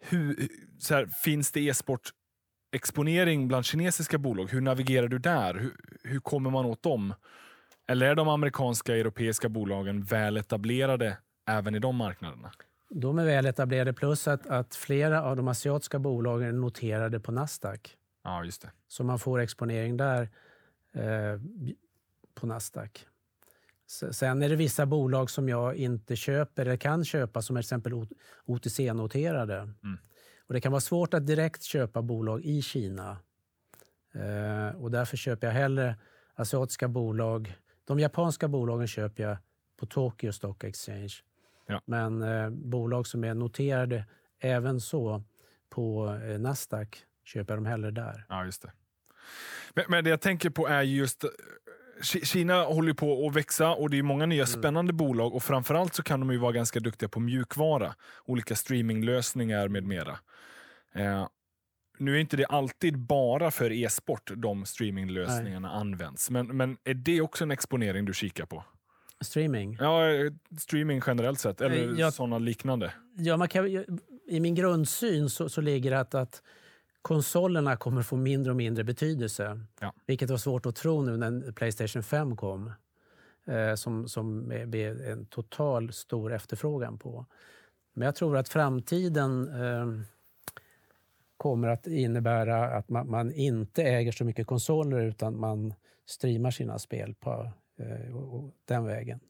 Hur, 0.01 0.49
så 0.79 0.95
här, 0.95 1.07
finns 1.07 1.53
det 1.53 1.61
e-sport 1.61 2.11
exponering 2.73 3.49
bland 3.49 3.65
kinesiska 3.65 4.19
bolag? 4.19 4.51
Hur 4.51 4.61
navigerar 4.61 5.09
du 5.09 5.19
där? 5.19 5.55
Hur, 5.55 5.73
hur 6.05 6.21
kommer 6.21 6.51
man 6.51 6.65
åt 6.65 6.83
dem? 6.83 7.15
Eller 7.89 8.07
är 8.07 8.15
de 8.15 8.29
amerikanska 8.29 8.93
och 8.93 8.99
europeiska 8.99 9.49
bolagen 9.49 10.03
väl 10.03 10.37
etablerade 10.37 11.17
även 11.49 11.75
i 11.75 11.79
de 11.79 11.97
marknaderna? 11.97 12.51
De 12.89 13.19
är 13.19 13.25
väl 13.25 13.47
etablerade 13.47 13.93
plus 13.93 14.29
att, 14.29 14.47
att 14.47 14.75
flera 14.75 15.23
av 15.23 15.37
de 15.37 15.49
asiatiska 15.49 15.99
bolagen 15.99 16.49
är 16.49 16.53
noterade 16.53 17.21
på 17.21 17.33
Nasdaq. 17.33 17.97
Ja, 18.25 18.45
just 18.45 18.63
det. 18.63 18.71
Så 18.89 19.05
man 19.05 19.19
får 19.19 19.41
exponering 19.41 19.97
där. 19.97 20.29
Eh, 20.93 21.41
på 22.35 22.47
Nasdaq. 22.47 23.07
Sen 24.11 24.43
är 24.43 24.49
det 24.49 24.57
vissa 24.57 24.87
bolag 24.87 25.31
som 25.31 25.49
jag 25.49 25.77
inte 25.77 26.17
köper 26.17 26.67
eller 26.67 26.77
kan 26.77 27.05
köpa 27.05 27.43
som 27.43 27.57
är 27.57 27.61
till 27.61 27.67
exempel 27.67 28.07
OTC-noterade. 28.45 29.59
Mm. 29.61 29.99
Och 30.47 30.55
det 30.55 30.61
kan 30.61 30.73
vara 30.73 30.81
svårt 30.81 31.15
att 31.15 31.27
direkt 31.27 31.63
köpa 31.63 32.03
bolag 32.03 32.45
i 32.45 32.63
Kina. 32.63 33.17
Eh, 34.13 34.77
och 34.77 34.91
därför 34.91 35.17
köper 35.17 35.47
jag 35.47 35.55
hellre 35.55 35.97
asiatiska 36.35 36.89
bolag. 36.89 37.57
De 37.85 38.01
japanska 38.01 38.49
bolagen 38.49 38.87
köper 38.87 39.23
jag 39.23 39.37
på 39.77 39.87
Tokyo 39.87 40.33
Stock 40.33 40.65
Exchange. 40.65 41.13
Ja. 41.67 41.83
Men 41.85 42.23
eh, 42.23 42.51
bolag 42.51 43.07
som 43.07 43.25
är 43.25 43.35
noterade 43.35 44.05
även 44.39 44.81
så, 44.81 45.23
på 45.69 46.15
eh, 46.25 46.41
Nasdaq 46.41 47.05
köper 47.25 47.55
de 47.55 47.67
hellre 47.67 47.91
där. 47.91 48.27
Ja, 48.29 48.45
just 48.45 48.63
det. 48.63 48.73
Men, 49.75 49.85
men 49.89 50.05
det 50.05 50.11
jag 50.11 50.21
tänker 50.21 50.51
på 50.51 50.67
är 50.67 50.83
just 50.83 51.25
Ki- 52.03 52.25
Kina 52.25 52.63
håller 52.65 52.93
på 52.93 53.27
att 53.27 53.37
växa 53.37 53.71
och 53.75 53.91
det 53.91 53.99
är 53.99 54.03
många 54.03 54.27
nya 54.27 54.47
spännande 54.47 54.93
bolag 54.93 55.35
och 55.35 55.43
framförallt 55.43 55.95
så 55.95 56.03
kan 56.03 56.21
de 56.21 56.31
ju 56.31 56.39
vara 56.39 56.53
ganska 56.53 56.81
duktiga 56.81 57.09
på 57.09 57.21
mjukvara. 57.21 57.95
Olika 58.25 58.57
streaminglösningar 58.57 59.69
med 59.69 59.85
mera. 59.85 60.19
Eh, 60.95 61.29
nu 61.99 62.15
är 62.17 62.19
inte 62.19 62.37
det 62.37 62.45
alltid 62.47 62.99
bara 62.99 63.51
för 63.51 63.73
e-sport 63.73 64.31
de 64.37 64.67
streaminglösningarna 64.67 65.71
används. 65.71 66.31
Men, 66.31 66.47
men 66.57 66.77
är 66.85 66.95
det 66.95 67.21
också 67.21 67.45
en 67.45 67.51
exponering 67.51 68.05
du 68.05 68.15
kikar 68.15 68.47
på? 68.47 68.65
Streaming. 69.25 69.77
Ja, 69.81 70.09
eh, 70.11 70.33
streaming 70.59 71.03
generellt 71.07 71.39
sett, 71.41 71.61
eller 71.61 71.77
Eh, 71.93 72.01
jag- 72.01 72.13
sådana 72.15 72.39
liknande. 72.39 72.93
Ja, 73.17 73.37
man 73.37 73.49
kan, 73.49 73.67
I 74.27 74.41
min 74.41 74.55
grundsyn 74.55 75.31
så, 75.31 75.49
så 75.49 75.61
ligger 75.61 75.91
det 75.91 76.01
att, 76.01 76.15
att 76.15 76.43
konsolerna 77.03 77.77
kommer 77.77 78.03
få 78.03 78.17
mindre 78.17 78.51
och 78.51 78.57
mindre 78.57 78.85
betydelse. 78.85 79.61
Ja. 79.81 79.95
Vilket 80.07 80.31
var 80.31 80.37
svårt 80.37 80.67
att 80.67 80.77
tro 80.77 81.03
nu 81.03 81.17
när 81.17 81.53
Playstation 81.53 82.03
5 82.03 82.37
kom. 82.37 82.73
Eh, 83.51 83.75
som, 83.75 84.09
som 84.09 84.49
blev 84.67 85.01
en 85.01 85.27
total 85.27 85.93
stor 85.93 86.33
efterfrågan 86.33 86.99
på. 86.99 87.27
Men 87.93 88.07
jag 88.07 88.15
tror 88.15 88.37
att 88.37 88.49
framtiden 88.49 89.49
eh, 89.49 90.07
kommer 91.37 91.69
att 91.69 91.87
innebära 91.87 92.77
att 92.77 92.89
man, 92.89 93.11
man 93.11 93.33
inte 93.33 93.83
äger 93.83 94.13
så 94.13 94.25
mycket 94.25 94.47
konsoler 94.47 95.01
utan 95.01 95.41
man 95.41 95.75
streamar 96.07 96.51
sina 96.51 96.79
spel 96.79 97.15
på 97.15 97.53
eh, 97.79 98.17
och, 98.17 98.35
och 98.35 98.51
den 98.65 98.85
vägen. 98.85 99.21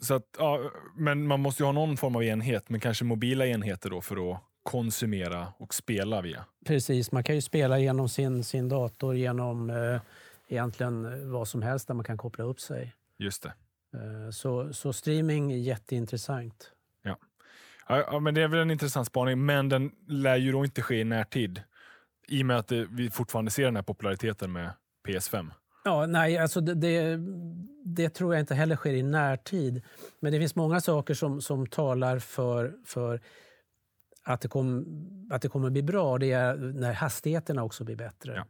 Så 0.00 0.14
att, 0.14 0.36
ja, 0.38 0.70
men 0.96 1.26
man 1.26 1.40
måste 1.40 1.62
ju 1.62 1.64
ha 1.64 1.72
någon 1.72 1.96
form 1.96 2.16
av 2.16 2.24
enhet, 2.24 2.68
men 2.68 2.80
kanske 2.80 3.04
mobila 3.04 3.46
enheter 3.46 3.90
då 3.90 4.00
för 4.00 4.30
att 4.32 4.42
konsumera 4.66 5.52
och 5.58 5.74
spela 5.74 6.20
via. 6.20 6.44
Precis, 6.64 7.12
man 7.12 7.24
kan 7.24 7.34
ju 7.34 7.40
spela 7.40 7.78
genom 7.78 8.08
sin, 8.08 8.44
sin 8.44 8.68
dator, 8.68 9.16
genom 9.16 9.70
eh, 9.70 10.00
egentligen 10.48 11.30
vad 11.30 11.48
som 11.48 11.62
helst 11.62 11.88
där 11.88 11.94
man 11.94 12.04
kan 12.04 12.18
koppla 12.18 12.44
upp 12.44 12.60
sig. 12.60 12.94
Just 13.18 13.42
det. 13.42 13.52
Eh, 13.94 14.30
så, 14.30 14.72
så 14.72 14.92
streaming 14.92 15.52
är 15.52 15.56
jätteintressant. 15.56 16.72
Ja, 17.88 18.04
ja, 18.10 18.20
men 18.20 18.34
det 18.34 18.42
är 18.42 18.48
väl 18.48 18.60
en 18.60 18.70
intressant 18.70 19.06
spaning, 19.06 19.46
men 19.46 19.68
den 19.68 19.90
lär 20.08 20.36
ju 20.36 20.52
då 20.52 20.64
inte 20.64 20.82
ske 20.82 21.00
i 21.00 21.04
närtid. 21.04 21.62
I 22.28 22.42
och 22.42 22.46
med 22.46 22.58
att 22.58 22.68
det, 22.68 22.86
vi 22.90 23.10
fortfarande 23.10 23.50
ser 23.50 23.64
den 23.64 23.76
här 23.76 23.82
populariteten 23.82 24.52
med 24.52 24.70
PS5. 25.08 25.50
Ja, 25.84 26.06
nej, 26.06 26.38
alltså 26.38 26.60
det, 26.60 26.74
det, 26.74 27.18
det 27.84 28.08
tror 28.08 28.34
jag 28.34 28.40
inte 28.40 28.54
heller 28.54 28.76
sker 28.76 28.94
i 28.94 29.02
närtid. 29.02 29.82
Men 30.20 30.32
det 30.32 30.38
finns 30.38 30.54
många 30.54 30.80
saker 30.80 31.14
som, 31.14 31.40
som 31.42 31.66
talar 31.66 32.18
för, 32.18 32.74
för 32.84 33.20
att, 34.26 34.40
det 34.40 34.48
kom, 34.48 34.86
att 35.30 35.42
det 35.42 35.48
kommer 35.48 35.70
bli 35.70 35.82
bra. 35.82 36.18
Det 36.18 36.32
är 36.32 36.56
när 36.56 36.92
hastigheterna 36.92 37.64
också 37.64 37.84
blir 37.84 37.96
bättre. 37.96 38.34
Ja. 38.36 38.46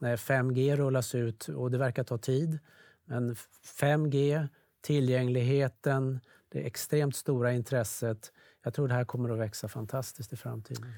När 0.00 0.16
5G 0.16 0.76
rullas 0.76 1.14
ut, 1.14 1.48
och 1.48 1.70
det 1.70 1.78
verkar 1.78 2.04
ta 2.04 2.18
tid. 2.18 2.58
Men 3.04 3.34
5G, 3.80 4.48
tillgängligheten, 4.82 6.20
det 6.48 6.58
extremt 6.58 7.16
stora 7.16 7.52
intresset. 7.52 8.32
Jag 8.62 8.74
tror 8.74 8.88
det 8.88 8.94
här 8.94 9.04
kommer 9.04 9.30
att 9.30 9.38
växa 9.38 9.68
fantastiskt 9.68 10.32
i 10.32 10.36
framtiden. 10.36 10.92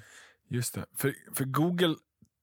Just 0.49 0.75
det. 0.75 0.85
För, 0.97 1.15
för 1.35 1.45
Google 1.45 1.95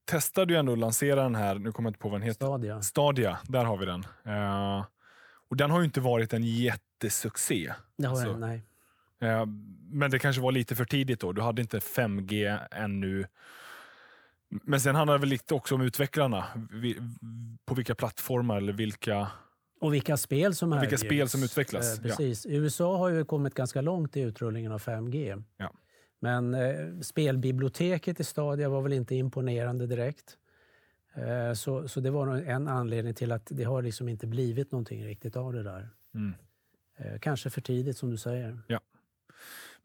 testade 0.05 0.53
ju 0.53 0.60
ändå 0.60 0.73
att 0.73 0.79
lansera 0.79 1.23
den 1.23 1.36
här, 1.36 1.55
nu 1.55 1.71
kommer 1.71 1.88
jag 1.88 1.91
inte 1.91 1.99
på 1.99 2.10
vad 2.10 2.19
den 2.19 2.27
heter. 2.27 2.45
Stadia. 2.45 2.82
Stadia, 2.82 3.39
där 3.43 3.65
har 3.65 3.77
vi 3.77 3.86
den. 3.86 4.05
Eh, 4.25 4.86
och 5.49 5.58
den 5.58 5.71
har 5.71 5.79
ju 5.79 5.86
inte 5.86 6.01
varit 6.01 6.34
en 6.34 6.43
jättesuccé. 6.43 7.73
Det 7.97 8.08
har 8.08 8.15
Alltså, 8.15 8.29
jag, 8.29 8.39
nej. 8.39 8.68
Eh, 9.19 9.45
men 9.91 10.12
det 10.12 10.19
kanske 10.19 10.41
var 10.41 10.51
lite 10.51 10.75
för 10.75 10.86
tidigt 10.86 11.19
då. 11.19 11.32
Du 11.32 11.41
hade 11.41 11.62
inte 11.62 11.79
5G 11.79 12.67
ännu. 12.71 13.25
Men 14.49 14.79
sen 14.79 14.95
handlar 14.95 15.13
det 15.13 15.19
väl 15.19 15.29
lite 15.29 15.53
också 15.53 15.75
om 15.75 15.82
utvecklarna. 15.82 16.45
På 17.65 17.73
vilka 17.73 17.95
plattformar 17.95 18.58
eller 18.58 18.73
vilka... 18.73 19.27
Och 19.82 19.93
vilka 19.93 20.17
spel 20.17 20.55
som 20.55 20.69
vilka 20.69 20.86
erbjuds. 20.86 21.01
spel 21.01 21.29
som 21.29 21.43
utvecklas, 21.43 21.99
Eh, 21.99 22.08
ja. 22.08 22.15
precis. 22.15 22.45
USA 22.45 22.97
har 22.97 23.10
ju 23.10 23.25
kommit 23.25 23.53
ganska 23.53 23.82
långt 23.82 24.17
i 24.17 24.21
utrullningen 24.21 24.71
av 24.71 24.82
5G. 24.82 25.43
Ja. 25.58 25.73
Men 26.19 26.53
eh, 26.53 26.99
spelbiblioteket 27.01 28.19
i 28.19 28.23
Stadia 28.23 28.69
var 28.69 28.82
väl 28.82 28.93
inte 28.93 29.15
imponerande 29.15 29.88
direkt. 29.88 30.38
Eh, 31.15 31.53
så, 31.53 31.88
så 31.88 31.99
det 31.99 32.10
var 32.12 32.25
nog 32.25 32.47
en 32.47 32.67
anledning 32.67 33.13
till 33.13 33.32
att 33.32 33.47
det 33.51 33.63
har 33.63 33.82
liksom 33.82 34.10
inte 34.10 34.27
blivit 34.27 34.71
någonting 34.71 35.05
riktigt 35.05 35.36
av 35.36 35.53
det 35.53 35.63
där. 35.63 35.89
Mm. 36.13 36.34
Eh, 36.97 37.19
kanske 37.19 37.49
för 37.49 37.62
tidigt 37.62 37.97
som 37.97 38.12
du 38.12 38.17
säger. 38.17 38.60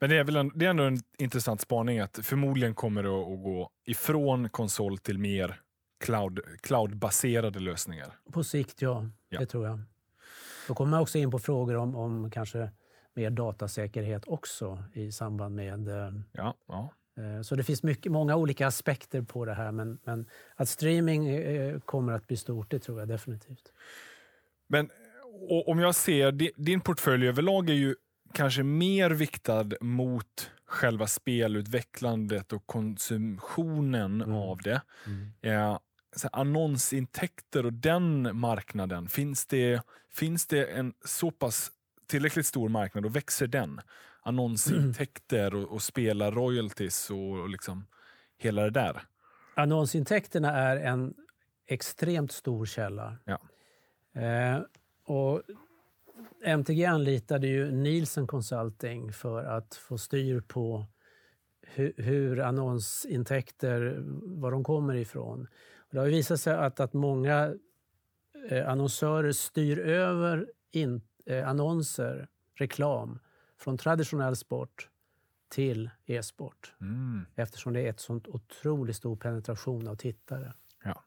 Men 0.05 0.11
det 0.11 0.17
är 0.17 0.25
väl 0.25 0.37
en, 0.37 0.53
det 0.55 0.67
är 0.67 0.71
ändå 0.71 0.85
en 0.85 0.99
intressant 1.19 1.61
spaning 1.61 1.99
att 1.99 2.19
förmodligen 2.23 2.75
kommer 2.75 3.03
det 3.03 3.09
att, 3.09 3.43
gå 3.43 3.71
ifrån 3.87 4.49
konsol 4.49 4.99
till 4.99 5.19
mer 5.19 5.61
cloud, 6.05 6.41
cloudbaserade 6.63 7.61
lösningar. 7.61 8.19
På 8.33 8.45
sikt, 8.45 8.83
ja. 8.83 9.09
Ja. 9.29 9.41
Det 9.41 9.47
tror 9.47 9.67
jag. 9.67 9.81
Då 10.69 10.75
kommer 10.75 10.91
man 10.91 11.01
också 11.01 11.19
in 11.19 11.31
på 11.31 11.39
frågor 11.39 11.75
om, 11.77 11.97
om 11.97 12.31
kanske 12.31 12.71
mer 13.15 13.31
datasäkerhet 13.31 14.23
också 14.27 14.83
i 14.93 15.13
samband 15.13 15.55
med 15.55 15.89
eh, 15.89 16.13
Ja, 16.33 16.55
ja. 16.69 16.93
Eh, 17.17 17.43
Så 17.43 17.55
det 17.55 17.65
finns 17.65 17.83
mycket, 17.83 18.13
många 18.13 18.37
olika 18.37 18.67
aspekter 18.67 19.23
på 19.23 19.45
det 19.45 19.55
här. 19.55 19.73
Men, 19.73 19.99
men 20.05 20.27
att 20.57 20.69
streaming 20.69 21.29
eh, 21.29 21.81
kommer 21.81 22.13
att 22.13 22.27
bli 22.27 22.37
stort, 22.37 22.71
det 22.71 22.79
tror 22.79 22.99
jag 22.99 23.09
definitivt. 23.09 23.73
Men 24.69 24.91
om 25.67 25.79
jag 25.79 25.95
ser, 25.95 26.33
di- 26.33 26.53
din 26.57 26.81
portfölj 26.81 27.29
överlag 27.29 27.71
är 27.71 27.75
ju 27.75 27.95
kanske 28.35 28.63
mer 28.63 29.11
viktad 29.11 29.65
mot 29.81 30.51
själva 30.67 31.07
spelutvecklandet 31.07 32.53
och 32.53 32.67
konsumtionen 32.67 34.23
Mm. 34.23 34.35
av 34.37 34.59
det. 34.59 34.81
Eh, 35.43 35.79
så 36.17 36.29
annonsintäkter 36.33 37.67
och 37.67 37.73
den 37.73 38.37
marknaden, 38.37 39.09
finns 39.09 39.47
det, 39.47 39.83
finns 40.13 40.47
det 40.47 40.65
en 40.67 40.95
så 41.05 41.31
pass 41.31 41.71
tillräckligt 42.07 42.47
stor 42.47 42.69
marknad 42.69 43.05
och 43.07 43.17
växer 43.17 43.47
den? 43.47 43.81
Annonsintäkter 44.23 45.55
och, 45.55 45.73
och 45.73 45.83
spela 45.83 46.31
royalties 46.31 47.11
och, 47.11 47.41
och 47.41 47.49
liksom 47.49 47.87
hela 48.39 48.63
det 48.63 48.71
där. 48.71 49.03
Annonsintäkterna 49.55 50.51
är 50.53 50.77
en 50.77 51.15
extremt 51.67 52.33
stor 52.33 52.67
källa. 52.67 53.17
Ja. 53.25 53.39
Eh, 54.21 54.61
och 55.07 55.43
MTG 56.45 56.85
anlitade 56.85 57.47
ju 57.47 57.71
Nielsen 57.73 58.27
Consulting 58.27 59.13
för 59.13 59.45
att 59.45 59.75
få 59.75 59.99
styr 59.99 60.41
på 60.41 60.87
hur, 61.63 61.93
hur 61.97 62.41
annonsintäkter, 62.41 63.97
var 64.23 64.51
de 64.51 64.65
kommer 64.65 64.95
ifrån. 64.95 65.47
Och 65.77 65.95
det 65.95 65.99
har 66.01 66.07
visat 66.07 66.41
sig 66.41 66.55
att, 66.55 66.81
att 66.81 66.93
många 66.93 67.55
eh, 68.51 68.69
annonsörer 68.69 69.33
styr 69.33 69.79
över 69.79 70.47
in, 70.71 71.01
eh, 71.27 71.49
annonser, 71.49 72.29
reklam, 72.55 73.19
från 73.59 73.79
traditionell 73.79 74.37
sport 74.37 74.89
till 75.49 75.91
e-sport 76.07 76.75
Mm. 76.81 77.27
eftersom 77.35 77.73
det 77.73 77.81
är 77.81 77.91
ett 77.91 78.01
sånt 78.01 78.29
otroligt 78.29 78.97
stor 78.97 79.17
penetration 79.17 79.89
av 79.89 79.97
tittare. 79.97 80.53
Ja. 80.85 81.05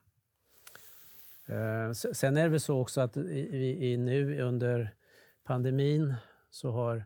Eh, 1.54 1.92
Sen 1.92 2.36
är 2.36 2.42
det 2.42 2.48
väl 2.48 2.60
så 2.60 2.80
också 2.80 3.00
att 3.00 3.16
i, 3.16 3.20
i, 3.20 3.92
i 3.92 3.96
nu 3.96 4.40
under 4.40 4.94
pandemin 5.48 6.14
så 6.50 6.70
har 6.70 7.04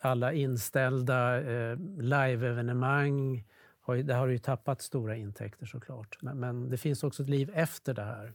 alla 0.00 0.32
inställda 0.32 1.40
eh, 1.40 1.76
live-evenemang, 1.98 3.44
har, 3.80 3.94
ju- 3.94 4.02
där 4.02 4.14
har 4.18 4.26
det 4.26 4.32
ju 4.32 4.38
tappat 4.38 4.82
stora 4.82 5.16
intäkter 5.16 5.66
såklart. 5.66 6.18
Men, 6.22 6.40
men 6.40 6.70
det 6.70 6.76
finns 6.78 7.04
också 7.04 7.22
ett 7.22 7.28
liv 7.28 7.50
efter 7.54 7.94
det 7.94 8.02
här. 8.04 8.32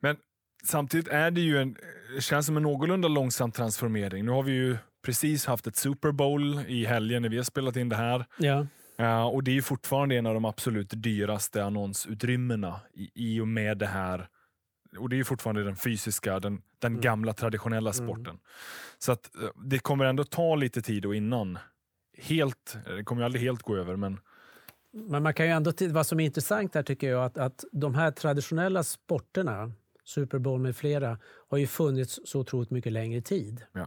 Men 0.00 0.16
samtidigt 0.64 1.08
är 1.08 1.30
det 1.30 1.40
ju 1.40 1.58
en, 1.58 1.76
känns 2.20 2.46
som 2.46 2.56
en 2.56 2.62
någorlunda 2.62 3.08
långsam 3.08 3.52
transformering. 3.52 4.24
Nu 4.24 4.30
har 4.32 4.42
vi 4.42 4.52
ju 4.52 4.76
precis 5.02 5.46
haft 5.46 5.66
ett 5.66 5.76
Super 5.76 6.12
Bowl 6.12 6.60
i 6.66 6.84
helgen 6.86 7.22
när 7.22 7.28
vi 7.28 7.36
har 7.36 7.44
spelat 7.44 7.76
in 7.76 7.88
det 7.88 7.96
här. 7.96 8.24
Ja. 8.38 8.66
Eh, 8.98 9.26
och 9.26 9.44
det 9.44 9.50
är 9.50 9.54
ju 9.54 9.62
fortfarande 9.62 10.14
en 10.16 10.26
av 10.26 10.34
de 10.34 10.44
absolut 10.44 10.90
dyraste 10.96 11.64
annonsutrymmena 11.64 12.80
i, 12.94 13.10
i 13.14 13.40
och 13.40 13.48
med 13.48 13.78
det 13.78 13.86
här. 13.86 14.28
Och 14.98 15.08
det 15.08 15.18
är 15.20 15.24
fortfarande 15.24 15.64
den 15.64 15.76
fysiska, 15.76 16.40
den, 16.40 16.62
den 16.78 16.92
Mm. 16.92 17.00
gamla 17.00 17.32
traditionella 17.32 17.92
sporten. 17.92 18.38
Så 18.98 19.12
att 19.12 19.36
eh, 19.36 19.48
det 19.64 19.78
kommer 19.78 20.04
ändå 20.04 20.24
ta 20.24 20.54
lite 20.54 20.82
tid 20.82 21.06
och 21.06 21.14
innan. 21.14 21.58
Helt, 22.18 22.76
det 22.86 23.04
kommer 23.04 23.22
ju 23.22 23.26
aldrig 23.26 23.42
helt 23.42 23.62
gå 23.62 23.76
över, 23.76 23.96
men 23.96 24.20
Men 24.94 25.22
man 25.22 25.34
kan 25.34 25.46
ju 25.46 25.52
ändå, 25.52 25.72
vad 25.90 26.06
som 26.06 26.20
är 26.20 26.24
intressant 26.24 26.74
här 26.74 26.82
tycker 26.82 27.10
jag 27.10 27.24
att, 27.24 27.38
att 27.38 27.64
de 27.72 27.94
här 27.94 28.10
traditionella 28.10 28.82
sporterna, 28.84 29.72
Super 30.04 30.38
Bowl 30.38 30.60
med 30.60 30.76
flera, 30.76 31.18
har 31.48 31.58
ju 31.58 31.66
funnits 31.66 32.20
så 32.24 32.40
otroligt 32.40 32.70
mycket 32.70 32.92
längre 32.92 33.20
tid 33.20 33.62
Ja. 33.72 33.86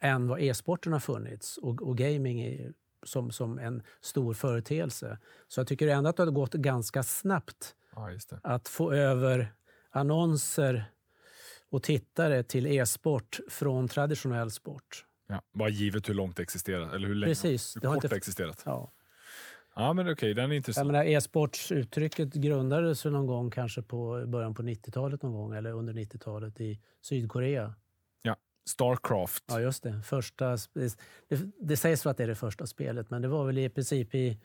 än 0.00 0.28
vad 0.28 0.40
e-sporten 0.40 0.92
har 0.92 1.00
funnits 1.00 1.56
och, 1.56 1.82
och 1.82 1.96
gaming 1.98 2.40
är, 2.40 2.72
som, 3.02 3.30
som 3.30 3.58
en 3.58 3.82
stor 4.00 4.34
företeelse. 4.34 5.18
Så 5.48 5.60
jag 5.60 5.66
tycker 5.66 5.88
ändå 5.88 6.10
att 6.10 6.16
det 6.16 6.22
har 6.22 6.30
gått 6.30 6.54
ganska 6.54 7.02
snabbt 7.02 7.74
ja, 7.94 8.10
att 8.42 8.68
få 8.68 8.92
över 8.92 9.52
annonser 9.98 10.84
och 11.70 11.82
tittare 11.82 12.42
till 12.42 12.66
e-sport 12.66 13.40
från 13.48 13.88
traditionell 13.88 14.50
sport. 14.50 15.04
Ja, 15.28 15.42
bara 15.52 15.68
givet 15.68 16.08
hur 16.08 16.14
långt 16.14 16.36
det 16.36 16.42
existerat, 16.42 16.94
eller 16.94 17.08
hur, 17.08 17.14
länge, 17.14 17.30
Precis. 17.30 17.76
hur 17.76 17.80
Det 17.80 17.86
har 17.88 17.94
kort 17.94 18.04
inte- 18.04 18.14
det 18.14 18.18
existerat. 18.18 18.62
Ja. 18.66 18.92
Ja, 19.74 19.92
men 19.92 20.12
okej, 20.12 20.34
den 20.34 20.52
är 20.52 20.56
intressant. 20.56 20.92
e-sportsuttrycket 20.94 22.34
grundades 22.34 23.04
någon 23.04 23.26
gång 23.26 23.50
kanske 23.50 23.82
på 23.82 24.24
början 24.26 24.54
på 24.54 24.62
90-talet 24.62 25.22
någon 25.22 25.32
gång, 25.32 25.54
eller 25.54 25.72
under 25.72 25.92
90-talet 25.92 26.60
i 26.60 26.80
Sydkorea. 27.02 27.74
Starcraft. 28.68 29.44
Ja, 29.48 29.60
just 29.60 29.82
det. 29.82 30.02
Första, 30.02 30.56
det, 31.28 31.38
det 31.60 31.76
sägs 31.76 32.06
att 32.06 32.16
det 32.16 32.22
är 32.22 32.28
det 32.28 32.34
första 32.34 32.66
spelet, 32.66 33.10
men 33.10 33.22
det 33.22 33.28
var 33.28 33.46
väl 33.46 33.58
i 33.58 33.68
princip 33.68 34.14
i 34.14 34.38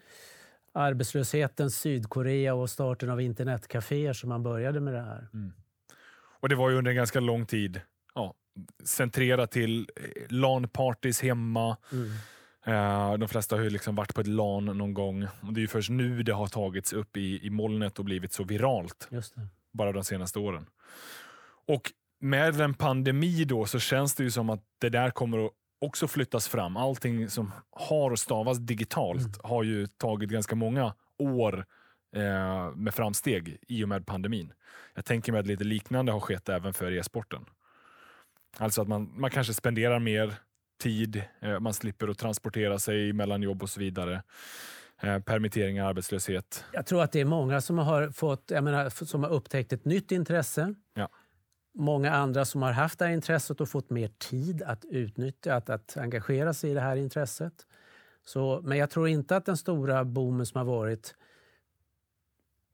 arbetslöshetens 0.74 1.80
Sydkorea 1.80 2.54
och 2.54 2.70
starten 2.70 3.10
av 3.10 3.22
internetcaféer 3.22 4.14
som 4.14 4.30
man 4.30 4.44
började 4.44 4.80
med 4.80 4.94
det 4.94 5.02
här. 5.02 5.28
Och 6.40 6.50
det 6.50 6.56
var 6.56 6.70
ju 6.70 6.78
under 6.78 6.92
en 6.92 6.98
ganska 6.98 7.20
lång 7.20 7.46
tid 7.46 7.82
ja, 8.16 8.34
centrerat 8.84 9.52
till 9.52 9.90
eh, 9.96 10.28
LAN-parties 10.30 11.22
hemma. 11.22 11.78
Mm. 11.92 12.12
Eh, 12.66 13.18
de 13.18 13.30
flesta 13.30 13.56
har 13.56 13.64
ju 13.64 13.70
liksom 13.70 13.96
varit 13.96 14.16
på 14.16 14.22
ett 14.22 14.28
LAN 14.28 14.66
någon 14.66 14.94
gång. 14.94 15.24
Och 15.24 15.54
det 15.54 15.60
är 15.60 15.62
ju 15.62 15.68
först 15.68 15.90
nu 15.90 16.24
det 16.24 16.34
har 16.34 16.48
tagits 16.48 16.94
upp 16.94 17.18
i, 17.18 17.46
i 17.46 17.50
molnet 17.50 18.00
och 18.00 18.06
blivit 18.06 18.34
så 18.34 18.44
viralt. 18.44 19.08
Bara 19.72 19.92
de 19.92 20.04
senaste 20.04 20.40
åren. 20.40 20.66
Och 21.68 21.92
med 22.20 22.62
en 22.62 22.74
pandemi 22.74 23.44
då 23.44 23.66
så 23.66 23.80
känns 23.80 24.16
det 24.16 24.24
ju 24.24 24.32
som 24.32 24.50
att 24.50 24.64
det 24.82 24.90
där 24.90 25.10
kommer 25.10 25.46
att 25.46 25.52
också 25.84 26.08
flyttas 26.08 26.48
fram. 26.48 26.78
Allting 26.78 27.30
som 27.30 27.52
har 27.72 28.12
att 28.12 28.20
stavas 28.20 28.58
digitalt 28.58 29.44
har 29.44 29.64
ju 29.64 29.88
tagit 29.88 30.30
ganska 30.30 30.56
många 30.56 30.94
år 31.20 31.66
eh, 32.16 32.76
med 32.76 32.94
framsteg 32.94 33.58
i 33.68 33.84
och 33.84 33.90
med 33.90 34.06
pandemin. 34.06 34.54
Jag 34.96 35.06
tänker 35.06 35.32
mig 35.32 35.40
att 35.40 35.48
lite 35.48 35.64
liknande 35.64 36.12
har 36.12 36.20
skett 36.20 36.50
även 36.50 36.74
för 36.74 36.92
e-sporten. 36.92 37.46
Alltså 38.58 38.82
att 38.82 38.88
man, 38.88 39.12
man 39.16 39.30
kanske 39.30 39.54
spenderar 39.54 40.00
mer 40.00 40.36
tid, 40.82 41.24
eh, 41.42 41.60
man 41.60 41.74
slipper 41.74 42.08
att 42.08 42.18
transportera 42.18 42.80
sig 42.80 43.14
mellan 43.14 43.42
jobb 43.42 43.64
och 43.64 43.70
så 43.70 43.80
vidare. 43.80 44.24
Eh, 45.02 45.20
permitteringar, 45.20 45.86
arbetslöshet. 45.86 46.66
Jag 46.72 46.86
tror 46.86 47.04
att 47.04 47.12
det 47.12 47.22
är 47.22 47.26
många 47.26 47.62
som 47.62 47.78
har, 47.78 48.10
fått, 48.10 48.52
jag 48.52 48.64
menar, 48.64 49.06
som 49.06 49.24
har 49.24 49.30
upptäckt 49.30 49.74
ett 49.74 49.86
nytt 49.86 50.12
intresse. 50.12 50.76
Ja. 50.94 51.10
Många 51.74 52.12
andra 52.12 52.46
som 52.46 52.62
har 52.62 52.72
haft 52.72 53.00
det 53.00 53.06
här 53.06 53.14
intresset 53.14 53.62
och 53.62 53.70
fått 53.70 53.90
mer 53.90 54.08
tid 54.08 54.62
att 54.62 54.86
utnyttja, 54.86 55.56
att, 55.56 55.70
att 55.70 55.98
engagera 55.98 56.54
sig 56.54 56.72
i 56.72 56.74
det 56.74 56.82
här 56.82 56.96
intresset. 56.96 57.68
Så, 58.26 58.62
men 58.64 58.78
jag 58.78 58.90
tror 58.90 59.08
inte 59.08 59.36
att 59.36 59.46
den 59.46 59.58
stora 59.58 60.06
boomen 60.06 60.46
som 60.46 60.58
har 60.58 60.66
varit 60.66 61.16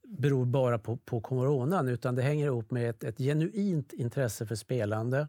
beror 0.03 0.45
bara 0.45 0.79
på, 0.79 0.97
på 0.97 1.21
coronan 1.21 1.87
utan 1.87 2.15
det 2.15 2.21
hänger 2.21 2.45
ihop 2.45 2.71
med 2.71 2.89
ett, 2.89 3.03
ett 3.03 3.17
genuint 3.17 3.93
intresse 3.93 4.45
för 4.45 4.55
spelande. 4.55 5.27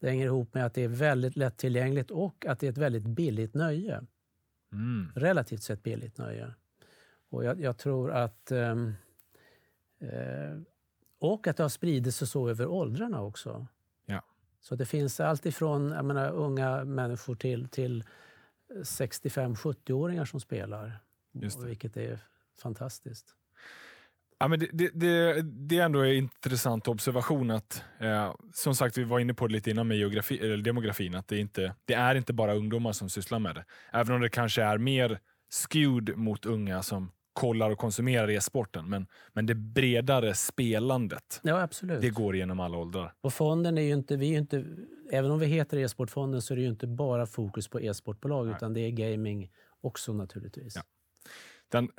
Det 0.00 0.08
hänger 0.08 0.26
ihop 0.26 0.54
med 0.54 0.66
att 0.66 0.74
det 0.74 0.84
är 0.84 0.88
väldigt 0.88 1.36
lättillgängligt 1.36 2.10
och 2.10 2.46
att 2.46 2.60
det 2.60 2.66
är 2.66 2.70
ett 2.70 2.78
väldigt 2.78 3.06
billigt 3.06 3.54
nöje 3.54 4.00
Mm. 4.72 5.12
relativt 5.14 5.62
sett 5.62 5.82
billigt 5.82 6.18
nöje. 6.18 6.54
Och 7.30 7.44
jag, 7.44 7.60
jag 7.60 7.78
tror 7.78 8.10
att... 8.12 8.50
ehm, 8.52 8.92
eh, 9.98 10.58
och 11.20 11.46
att 11.46 11.56
det 11.56 11.62
har 11.62 11.68
spridit 11.68 12.14
sig 12.14 12.28
så 12.28 12.48
över 12.48 12.66
åldrarna 12.66 13.22
också. 13.22 13.66
Ja. 14.06 14.22
Så 14.60 14.76
det 14.76 14.86
finns 14.86 15.20
allt 15.20 15.46
ifrån 15.46 15.90
jag 15.90 16.04
menar, 16.04 16.30
unga 16.30 16.84
människor 16.84 17.34
till, 17.34 17.68
till 17.68 18.04
65-70-åringar 18.74 20.24
som 20.24 20.40
spelar. 20.40 21.00
Vilket 21.64 21.96
är 21.96 22.18
fantastiskt. 22.62 23.34
Ja, 24.38 24.48
men 24.48 24.58
det, 24.58 24.68
det, 24.72 24.90
det, 24.94 25.42
det 25.42 25.78
är 25.78 25.84
ändå 25.84 26.00
en 26.00 26.12
intressant 26.12 26.88
observation 26.88 27.50
att, 27.50 27.84
eh, 27.98 28.34
som 28.52 28.74
sagt, 28.74 28.98
vi 28.98 29.04
var 29.04 29.18
inne 29.18 29.34
på 29.34 29.46
det 29.46 29.52
lite 29.52 29.70
innan 29.70 29.88
med 29.88 29.96
geografi, 29.96 30.38
eller 30.38 30.56
demografin, 30.56 31.14
att 31.14 31.28
det, 31.28 31.38
inte, 31.38 31.74
det 31.84 31.94
är 31.94 32.14
inte 32.14 32.32
bara 32.32 32.54
ungdomar 32.54 32.92
som 32.92 33.10
sysslar 33.10 33.38
med 33.38 33.54
det. 33.54 33.64
Även 33.92 34.14
om 34.14 34.20
det 34.20 34.28
kanske 34.28 34.62
är 34.62 34.78
mer 34.78 35.20
skewed 35.50 36.16
mot 36.16 36.46
unga 36.46 36.82
som 36.82 37.12
kollar 37.32 37.70
och 37.70 37.78
konsumerar 37.78 38.30
e-sporten, 38.30 38.88
men, 38.90 39.06
men 39.32 39.46
det 39.46 39.54
bredare 39.54 40.34
spelandet, 40.34 41.40
Ja, 41.42 41.62
absolut. 41.62 42.00
det 42.00 42.10
går 42.10 42.36
genom 42.36 42.60
alla 42.60 42.78
åldrar. 42.78 43.12
Och 43.20 43.32
fonden 43.32 43.78
är 43.78 43.82
ju 43.82 43.92
inte, 43.92 44.16
vi 44.16 44.34
är 44.34 44.38
inte, 44.38 44.64
även 45.12 45.30
om 45.30 45.38
vi 45.38 45.46
heter 45.46 45.76
e-sportfonden 45.78 46.42
så 46.42 46.54
är 46.54 46.56
det 46.56 46.62
ju 46.62 46.68
inte 46.68 46.86
bara 46.86 47.26
fokus 47.26 47.68
på 47.68 47.80
e-sportbolag 47.80 48.46
Nej. 48.46 48.54
utan 48.56 48.72
det 48.72 48.80
är 48.80 48.90
gaming 48.90 49.50
också 49.80 50.12
naturligtvis. 50.12 50.76
Ja. 50.76 50.82
Den, 51.68 51.90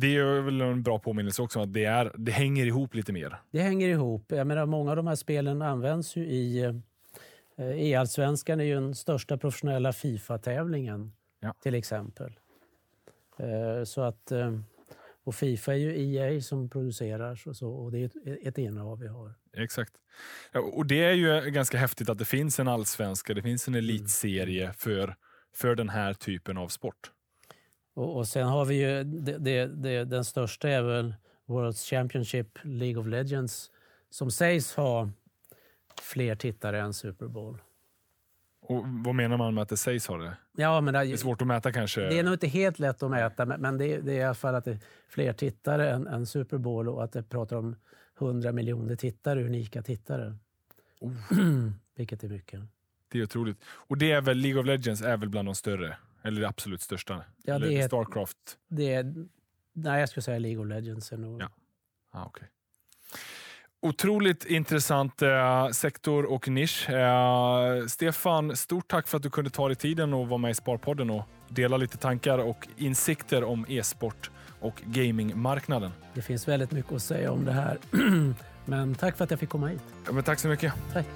det 0.00 0.16
är 0.16 0.40
väl 0.40 0.60
en 0.60 0.82
bra 0.82 0.98
påminnelse 0.98 1.42
också 1.42 1.58
om 1.58 1.62
att 1.64 1.72
det, 1.72 1.84
är, 1.84 2.12
det 2.18 2.32
hänger 2.32 2.66
ihop 2.66 2.94
lite 2.94 3.12
mer. 3.12 3.36
Det 3.50 3.60
hänger 3.60 3.88
ihop. 3.88 4.24
Jag 4.28 4.46
menar, 4.46 4.66
många 4.66 4.90
av 4.90 4.96
de 4.96 5.06
här 5.06 5.14
spelen 5.16 5.62
används 5.62 6.16
ju 6.16 6.26
i... 6.26 6.60
eh, 6.64 6.74
E-allsvenskan 7.66 8.60
är 8.60 8.64
ju 8.64 8.74
den 8.74 8.94
största 8.94 9.36
professionella 9.38 9.92
Fifa-tävlingen, 9.92 11.12
Ja. 11.40 11.54
till 11.62 11.74
exempel. 11.74 12.32
Eh, 13.38 13.84
Så 13.84 14.00
att, 14.00 14.32
eh, 14.32 14.58
och 15.24 15.34
Fifa 15.34 15.72
är 15.72 15.76
ju 15.76 16.14
EA 16.14 16.40
som 16.40 16.68
producerar 16.68 17.36
så, 17.36 17.54
så, 17.54 17.68
och 17.70 17.92
det 17.92 17.98
är 17.98 18.04
ett, 18.04 18.46
ett 18.46 18.58
innehav 18.58 18.98
vi 18.98 19.06
har. 19.08 19.34
Exakt. 19.56 19.92
Ja, 20.52 20.60
och 20.60 20.86
det 20.86 21.04
är 21.04 21.12
ju 21.12 21.50
ganska 21.50 21.78
häftigt 21.78 22.08
att 22.08 22.18
det 22.18 22.24
finns 22.24 22.60
en 22.60 22.68
allsvenska, 22.68 23.34
det 23.34 23.42
finns 23.42 23.68
en 23.68 23.74
elitserie 23.74 24.72
för, 24.72 25.16
för 25.54 25.74
den 25.74 25.88
här 25.88 26.14
typen 26.14 26.58
av 26.58 26.68
sport. 26.68 27.10
Och, 27.94 28.16
och 28.16 28.28
sen 28.28 28.46
har 28.46 28.64
vi 28.64 28.74
ju, 28.74 29.04
det, 29.04 29.38
det, 29.38 29.66
det, 29.66 30.04
den 30.04 30.24
största 30.24 30.68
är 30.68 30.82
väl 30.82 31.14
World 31.46 31.76
Championship 31.76 32.58
League 32.62 33.00
of 33.00 33.06
Legends 33.06 33.70
som 34.10 34.30
sägs 34.30 34.74
ha 34.74 35.10
fler 36.02 36.36
tittare 36.36 36.80
än 36.80 36.94
Super 36.94 37.26
Bowl. 37.26 37.58
Och 38.66 38.84
Vad 38.86 39.14
menar 39.14 39.36
man 39.36 39.54
med 39.54 39.62
att 39.62 39.68
det 39.68 39.76
sägs 39.76 40.06
ha 40.06 40.16
det? 40.16 40.36
Ja, 40.56 40.80
men 40.80 40.94
Det 40.94 41.00
är 41.00 41.16
svårt 41.16 41.40
att 41.40 41.46
mäta 41.46 41.72
kanske. 41.72 42.00
Det 42.00 42.18
är 42.18 42.22
nog 42.22 42.32
inte 42.34 42.46
helt 42.46 42.78
lätt 42.78 43.02
att 43.02 43.10
mäta, 43.10 43.46
men- 43.46 43.78
det, 43.78 43.94
är- 43.94 44.02
det 44.02 44.12
är 44.12 44.16
i 44.16 44.22
alla 44.22 44.34
fall 44.34 44.54
att 44.54 44.64
det 44.64 44.70
är 44.70 44.78
fler 45.08 45.32
tittare 45.32 45.90
än, 45.90 46.06
än 46.06 46.26
Super 46.26 46.58
Bowl 46.58 46.88
och 46.88 47.04
att 47.04 47.12
det 47.12 47.22
pratar 47.22 47.56
om 47.56 47.76
100 48.18 48.52
miljoner 48.52 48.96
tittare, 48.96 49.44
unika 49.44 49.82
tittare. 49.82 50.36
Oh. 51.00 51.12
Vilket 51.96 52.24
är 52.24 52.28
mycket. 52.28 52.60
Det 53.08 53.18
är 53.18 53.22
otroligt. 53.22 53.58
Och 53.66 53.98
det 53.98 54.10
är 54.12 54.20
väl, 54.20 54.38
League 54.38 54.60
of 54.60 54.66
Legends 54.66 55.02
är 55.02 55.16
väl 55.16 55.28
bland 55.28 55.48
de 55.48 55.54
större? 55.54 55.96
Eller 56.22 56.40
det 56.40 56.48
absolut 56.48 56.80
största? 56.82 57.24
Ja, 57.42 57.54
Eller 57.54 57.66
det 57.68 57.80
är- 57.80 57.86
Starcraft? 57.86 58.58
Det 58.68 58.94
är, 58.94 59.14
nej, 59.72 60.00
jag 60.00 60.08
skulle 60.08 60.22
säga 60.22 60.38
League 60.38 60.62
of 60.62 60.68
Legends. 60.68 61.12
Är 61.12 61.16
nog, 61.16 61.42
Ja. 61.42 61.48
Ah, 62.10 62.26
okay. 62.26 62.48
Otroligt 63.84 64.44
intressant 64.44 65.22
eh, 65.22 65.68
sektor 65.68 66.24
och 66.24 66.48
nisch. 66.48 66.90
Eh, 66.90 67.86
Stefan, 67.86 68.56
stort 68.56 68.88
tack 68.88 69.08
för 69.08 69.16
att 69.16 69.22
du 69.22 69.30
kunde 69.30 69.50
ta 69.50 69.68
dig 69.68 69.76
tiden 69.76 70.14
och 70.14 70.28
vara 70.28 70.38
med 70.38 70.50
i 70.50 70.54
Sparpodden 70.54 71.10
och 71.10 71.24
dela 71.48 71.76
lite 71.76 71.96
tankar 71.96 72.38
och 72.38 72.68
insikter 72.76 73.44
om 73.44 73.66
e-sport 73.68 74.30
och 74.60 74.82
gamingmarknaden. 74.84 75.90
Det 76.14 76.22
finns 76.22 76.48
väldigt 76.48 76.70
mycket 76.72 76.92
att 76.92 77.02
säga 77.02 77.32
om 77.32 77.44
det 77.44 77.52
här. 77.52 77.78
men 78.64 78.94
tack 78.94 79.16
för 79.16 79.24
att 79.24 79.30
jag 79.30 79.40
fick 79.40 79.48
komma 79.48 79.66
hit. 79.66 79.82
Ja, 80.06 80.12
men 80.12 80.24
tack 80.24 80.38
så 80.38 80.48
mycket. 80.48 80.72
Tack. 80.92 81.06